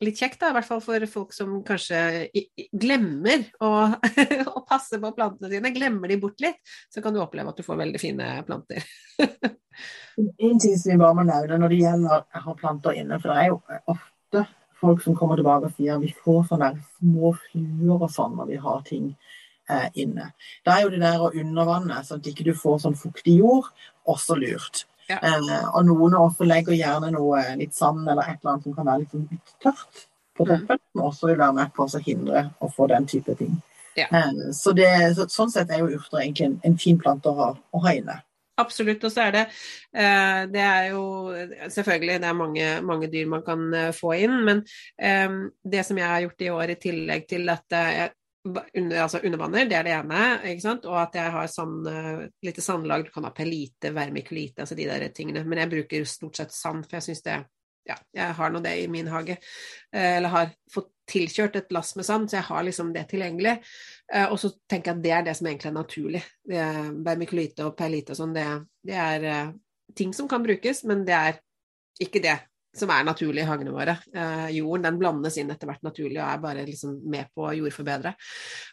litt 0.05 0.19
kjekt, 0.19 0.39
da, 0.41 0.51
i 0.51 0.57
hvert 0.57 0.67
fall 0.67 0.81
for 0.83 1.05
folk 1.09 1.35
som 1.35 1.55
kanskje 1.65 1.99
glemmer 2.71 3.45
å, 3.63 3.71
å, 4.53 4.63
passe 4.69 4.99
på 5.01 5.13
plantene 5.15 5.51
sine. 5.51 5.73
Glemmer 5.75 6.11
de 6.11 6.19
bort 6.21 6.43
litt, 6.43 6.59
så 6.93 7.03
kan 7.03 7.15
du 7.15 7.21
oppleve 7.23 7.53
at 7.53 7.59
du 7.59 7.65
får 7.65 7.79
veldig 7.83 8.01
fine 8.01 8.29
planter. 8.47 8.85
en 10.47 10.59
ting 10.61 10.75
som 10.77 10.91
vi 10.91 10.99
bare 11.01 11.17
må 11.17 11.25
nevne 11.27 11.59
når 11.61 11.73
det 11.73 11.81
gjelder 11.83 12.19
å 12.19 12.43
ha 12.47 12.57
planter 12.59 12.99
inne, 12.99 13.19
for 13.21 13.33
det 13.33 13.39
er 13.41 13.51
jo 13.53 13.61
ofte 13.93 14.45
folk 14.83 15.03
som 15.03 15.15
kommer 15.17 15.39
tilbake 15.39 15.69
og 15.69 15.77
sier 15.77 16.01
vi 16.01 16.11
får 16.25 16.47
sånne 16.51 16.73
små 16.99 17.33
fluer 17.45 17.95
og 17.95 18.09
sånn 18.11 18.35
når 18.39 18.49
vi 18.51 18.61
har 18.65 18.81
ting 18.87 19.11
eh, 19.69 19.87
inne. 20.03 20.31
Da 20.65 20.77
er 20.77 20.85
jo 20.85 20.93
det 20.93 21.03
der 21.03 21.23
å 21.23 21.31
undervanne, 21.31 22.01
sånn 22.03 22.23
at 22.23 22.31
ikke 22.33 22.47
du 22.47 22.53
får 22.57 22.83
sånn 22.85 22.99
fuktig 22.99 23.37
jord, 23.39 23.71
også 24.09 24.37
lurt. 24.39 24.83
Ja. 25.09 25.19
Eh, 25.19 25.67
og 25.73 25.85
noen 25.87 26.17
også 26.17 26.47
legger 26.47 26.77
gjerne 26.77 27.11
noe 27.13 27.43
litt 27.59 27.75
sand 27.75 28.07
eller 28.07 28.23
et 28.23 28.39
eller 28.39 28.53
annet 28.53 28.67
som 28.67 28.75
kan 28.77 28.89
være 28.89 29.03
litt, 29.03 29.13
sånn 29.13 29.29
litt 29.31 29.55
tørt 29.63 30.03
på 30.33 30.47
toppen, 30.47 30.79
mm. 30.79 30.89
som 30.91 31.05
også 31.09 31.29
vil 31.29 31.39
være 31.43 31.57
med 31.59 31.73
på 31.75 31.85
å 31.85 32.03
hindre 32.07 32.43
å 32.59 32.69
få 32.73 32.89
den 32.91 33.07
type 33.09 33.37
ting. 33.39 33.57
Ja. 33.99 34.07
Eh, 34.09 34.51
så, 34.57 34.73
det, 34.77 34.89
så, 35.17 35.27
sånn 35.29 35.51
sett 35.53 35.71
er 35.71 35.83
jo 35.83 35.99
urter 35.99 36.23
egentlig 36.23 36.49
en, 36.49 36.61
en 36.65 36.77
fin 36.81 36.99
plante 36.99 37.29
å 37.29 37.37
ha, 37.37 37.49
å 37.53 37.83
ha 37.83 37.97
inne. 37.97 38.19
Absolutt. 38.61 39.03
Og 39.03 39.13
så 39.13 39.23
er 39.25 39.31
det 39.33 39.43
eh, 39.97 40.41
Det 40.53 40.61
er 40.61 40.89
jo 40.91 41.05
selvfølgelig 41.73 42.19
det 42.21 42.29
er 42.29 42.37
mange, 42.37 42.67
mange 42.85 43.09
dyr 43.09 43.29
man 43.29 43.45
kan 43.45 43.63
eh, 43.73 43.93
få 43.97 44.13
inn, 44.25 44.35
men 44.45 44.61
eh, 45.01 45.39
det 45.63 45.85
som 45.87 45.97
jeg 45.97 46.09
har 46.09 46.25
gjort 46.25 46.45
i 46.45 46.51
år, 46.53 46.73
i 46.73 46.81
tillegg 46.87 47.25
til 47.29 47.49
at 47.53 47.79
jeg 47.79 48.11
under, 48.45 49.01
altså 49.01 49.19
undervanner, 49.23 49.67
det 49.69 49.77
er 49.77 49.87
det 49.87 49.95
ene. 49.95 50.21
Og 50.83 50.97
at 50.99 51.17
jeg 51.17 51.33
har 51.35 51.49
sand, 51.51 51.87
uh, 51.87 52.23
lite 52.43 52.63
sandlag. 52.63 53.05
Du 53.05 53.11
kan 53.13 53.27
ha 53.27 53.33
pelite, 53.35 53.93
vermikulite, 53.95 54.63
altså 54.63 54.75
de 54.75 54.87
der 54.89 55.07
tingene. 55.15 55.45
Men 55.47 55.63
jeg 55.63 55.73
bruker 55.73 56.07
stort 56.09 56.39
sett 56.39 56.55
sand, 56.55 56.87
for 56.87 56.99
jeg 56.99 57.09
syns 57.09 57.27
det 57.27 57.43
Ja, 57.83 57.97
jeg 58.15 58.31
har 58.37 58.51
nå 58.51 58.61
det 58.63 58.77
i 58.79 58.87
min 58.87 59.09
hage. 59.11 59.35
Uh, 59.95 60.17
eller 60.17 60.31
har 60.31 60.53
fått 60.71 60.87
tilkjørt 61.11 61.57
et 61.59 61.73
lass 61.75 61.97
med 61.99 62.07
sand, 62.07 62.29
så 62.29 62.37
jeg 62.37 62.47
har 62.47 62.63
liksom 62.63 62.93
det 62.95 63.09
tilgjengelig. 63.11 63.57
Uh, 64.13 64.29
og 64.29 64.37
så 64.39 64.53
tenker 64.71 64.91
jeg 64.91 64.97
at 64.97 65.03
det 65.03 65.11
er 65.11 65.25
det 65.27 65.35
som 65.39 65.49
egentlig 65.49 65.71
er 65.71 65.79
naturlig. 65.79 66.23
vermikulite 66.47 67.67
og 67.67 67.75
perlite 67.75 68.15
og 68.15 68.19
sånn, 68.19 68.35
det, 68.35 68.47
det, 68.87 68.95
er 68.95 69.53
ting 69.95 70.13
som 70.15 70.27
kan 70.31 70.43
brukes, 70.43 70.83
men 70.87 71.03
det 71.07 71.15
er 71.15 71.41
ikke 72.01 72.23
det 72.23 72.37
som 72.73 72.91
er 72.93 73.05
naturlig 73.05 73.43
i 73.43 73.47
hagene 73.47 73.73
våre. 73.73 73.95
Eh, 74.15 74.47
jorden 74.57 74.87
den 74.87 74.99
blandes 75.01 75.37
inn 75.37 75.51
etter 75.53 75.69
hvert 75.69 75.83
naturlig 75.85 76.19
og 76.19 76.25
er 76.25 76.43
bare 76.43 76.65
liksom 76.67 76.95
med 77.13 77.29
på 77.35 77.47
å 77.47 77.55
jordforbedre. 77.57 78.15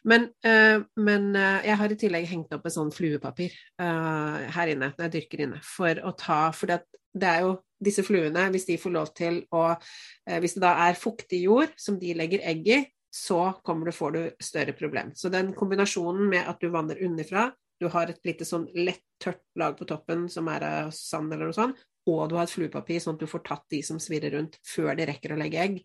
Men, 0.09 0.29
eh, 0.45 0.81
men 1.01 1.29
eh, 1.37 1.67
jeg 1.69 1.81
har 1.83 1.93
i 1.93 1.99
tillegg 2.01 2.31
hengt 2.31 2.55
opp 2.57 2.69
et 2.69 2.77
sånn 2.77 2.93
fluepapir 2.95 3.53
eh, 3.53 4.39
her 4.57 4.73
inne 4.73 4.93
når 4.95 5.07
jeg 5.07 5.17
dyrker 5.19 5.45
inne, 5.47 5.61
for 5.65 6.01
å 6.07 6.15
ta 6.19 6.41
For 6.57 6.71
det, 6.71 6.81
det 7.13 7.29
er 7.29 7.45
jo 7.45 7.59
disse 7.81 8.05
fluene, 8.05 8.49
hvis 8.53 8.69
de 8.69 8.79
får 8.81 8.95
lov 8.97 9.13
til 9.17 9.43
å 9.57 9.67
eh, 9.73 10.41
Hvis 10.41 10.57
det 10.57 10.65
da 10.65 10.75
er 10.87 10.99
fuktig 11.01 11.45
jord 11.45 11.77
som 11.81 12.01
de 12.01 12.17
legger 12.17 12.45
egg 12.49 12.69
i, 12.69 12.81
så 13.11 13.51
kommer 13.67 13.91
du, 13.91 13.93
får 13.93 14.13
du 14.15 14.21
større 14.43 14.73
problem. 14.79 15.11
Så 15.19 15.33
den 15.33 15.51
kombinasjonen 15.57 16.29
med 16.31 16.47
at 16.49 16.61
du 16.63 16.71
vanner 16.71 17.01
underfra, 17.03 17.51
du 17.81 17.89
har 17.91 18.13
et 18.13 18.21
lite 18.29 18.45
sånn 18.45 18.69
lett 18.77 19.03
tørt 19.21 19.41
lag 19.59 19.77
på 19.79 19.87
toppen 19.89 20.29
som 20.33 20.49
er 20.53 20.67
av 20.67 20.91
sand 20.95 21.33
eller 21.33 21.49
noe 21.49 21.57
sånt, 21.57 21.81
og 22.09 22.23
du 22.31 22.37
har 22.39 22.47
et 22.47 22.53
fluepapir, 22.53 23.01
sånn 23.03 23.19
at 23.19 23.25
du 23.25 23.29
får 23.31 23.45
tatt 23.47 23.67
de 23.73 23.83
som 23.87 24.01
svirrer 24.03 24.37
rundt 24.37 24.57
før 24.67 24.95
de 24.99 25.09
rekker 25.11 25.35
å 25.35 25.41
legge 25.41 25.61
egg, 25.61 25.81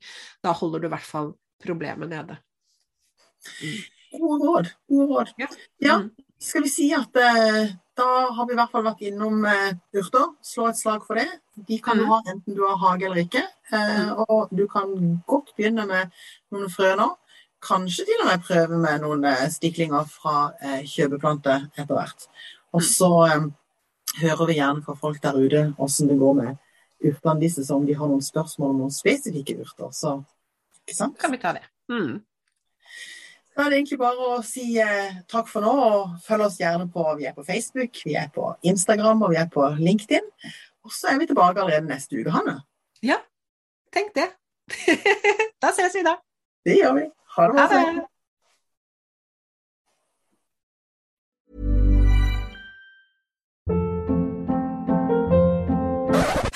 da 0.45 0.53
holder 0.55 0.83
du 0.83 0.89
i 0.89 0.93
hvert 0.93 1.09
fall 1.09 1.33
problemet 1.61 2.11
nede. 2.11 2.39
Mm. 3.61 3.81
Gode 4.15 4.45
råd. 4.47 4.69
Gode 4.89 5.07
råd. 5.11 5.33
Ja. 5.41 5.49
ja. 5.83 5.97
Mm. 6.03 6.11
Skal 6.45 6.65
vi 6.65 6.69
si 6.69 6.87
at 6.93 7.15
eh, 7.15 7.73
da 7.97 8.07
har 8.35 8.47
vi 8.47 8.53
i 8.53 8.57
hvert 8.59 8.71
fall 8.71 8.85
vært 8.85 9.03
innom 9.07 9.45
eh, 9.49 9.75
urter. 9.95 10.33
Slå 10.43 10.69
et 10.69 10.79
slag 10.79 11.05
for 11.07 11.19
det. 11.19 11.27
De 11.55 11.77
kan 11.83 11.97
du 11.97 12.05
mm. 12.05 12.09
ha 12.11 12.21
enten 12.25 12.57
du 12.57 12.63
har 12.65 12.79
hage 12.81 13.07
eller 13.07 13.23
ikke. 13.23 13.43
Eh, 13.71 14.01
mm. 14.05 14.25
og 14.25 14.51
du 14.55 14.65
kan 14.71 14.91
godt 15.27 15.53
begynne 15.57 15.87
med 15.89 16.11
noen 16.53 16.71
frø 16.71 16.91
nå. 16.99 17.11
Kanskje 17.65 18.05
til 18.05 18.23
og 18.23 18.29
med 18.29 18.43
prøve 18.45 18.79
med 18.81 19.05
noen 19.05 19.23
eh, 19.31 19.45
stiklinger 19.51 20.09
fra 20.11 20.49
eh, 20.61 20.81
kjøpeplanter 20.85 21.69
etter 21.73 21.93
hvert. 21.95 22.27
Og 22.75 22.83
så 22.85 23.11
eh, 23.29 23.47
hører 24.21 24.47
vi 24.49 24.59
gjerne 24.59 24.83
fra 24.85 24.95
folk 24.99 25.21
der 25.23 25.37
ute 25.37 25.65
hvordan 25.77 26.11
det 26.11 26.19
går 26.19 26.37
med 26.39 26.55
urtene 27.05 27.41
disse, 27.41 27.65
så 27.65 27.75
om 27.75 27.85
de 27.85 27.95
har 27.97 28.09
noen 28.09 28.23
spørsmål 28.23 28.71
om 28.71 28.85
noen 28.85 28.93
spesifikke 28.93 29.57
urter. 29.61 29.91
Så 29.93 30.15
ikke 30.85 30.97
sant? 30.97 31.19
Kan 31.21 31.33
vi 31.33 31.41
ta 31.41 31.53
det. 31.57 31.65
Mm. 31.91 32.23
Da 33.55 33.65
er 33.65 33.71
det 33.71 33.79
egentlig 33.79 33.99
bare 34.01 34.29
å 34.35 34.39
si 34.43 34.65
eh, 34.83 35.19
takk 35.31 35.47
for 35.47 35.63
nå, 35.63 35.71
og 35.71 36.15
følg 36.25 36.47
oss 36.47 36.57
gjerne 36.59 36.89
på 36.91 37.05
Vi 37.19 37.27
er 37.29 37.35
på 37.35 37.45
Facebook, 37.47 38.01
vi 38.03 38.17
er 38.19 38.31
på 38.35 38.49
Instagram 38.67 39.23
og 39.23 39.31
vi 39.31 39.39
er 39.39 39.47
på 39.51 39.67
LinkedIn. 39.79 40.27
Og 40.85 40.93
så 40.93 41.13
er 41.13 41.21
vi 41.21 41.29
tilbake 41.29 41.61
allerede 41.61 41.87
neste 41.87 42.19
uke, 42.19 42.33
Hanne. 42.35 42.59
Ja, 43.05 43.21
tenk 43.95 44.11
det. 44.17 44.27
da 45.63 45.71
ses 45.77 45.95
vi 45.95 46.03
da. 46.05 46.17
Det 46.65 46.75
gjør 46.81 46.99
vi. 46.99 47.07
Ha 47.37 47.47
det 47.47 47.55
bra. 47.55 48.09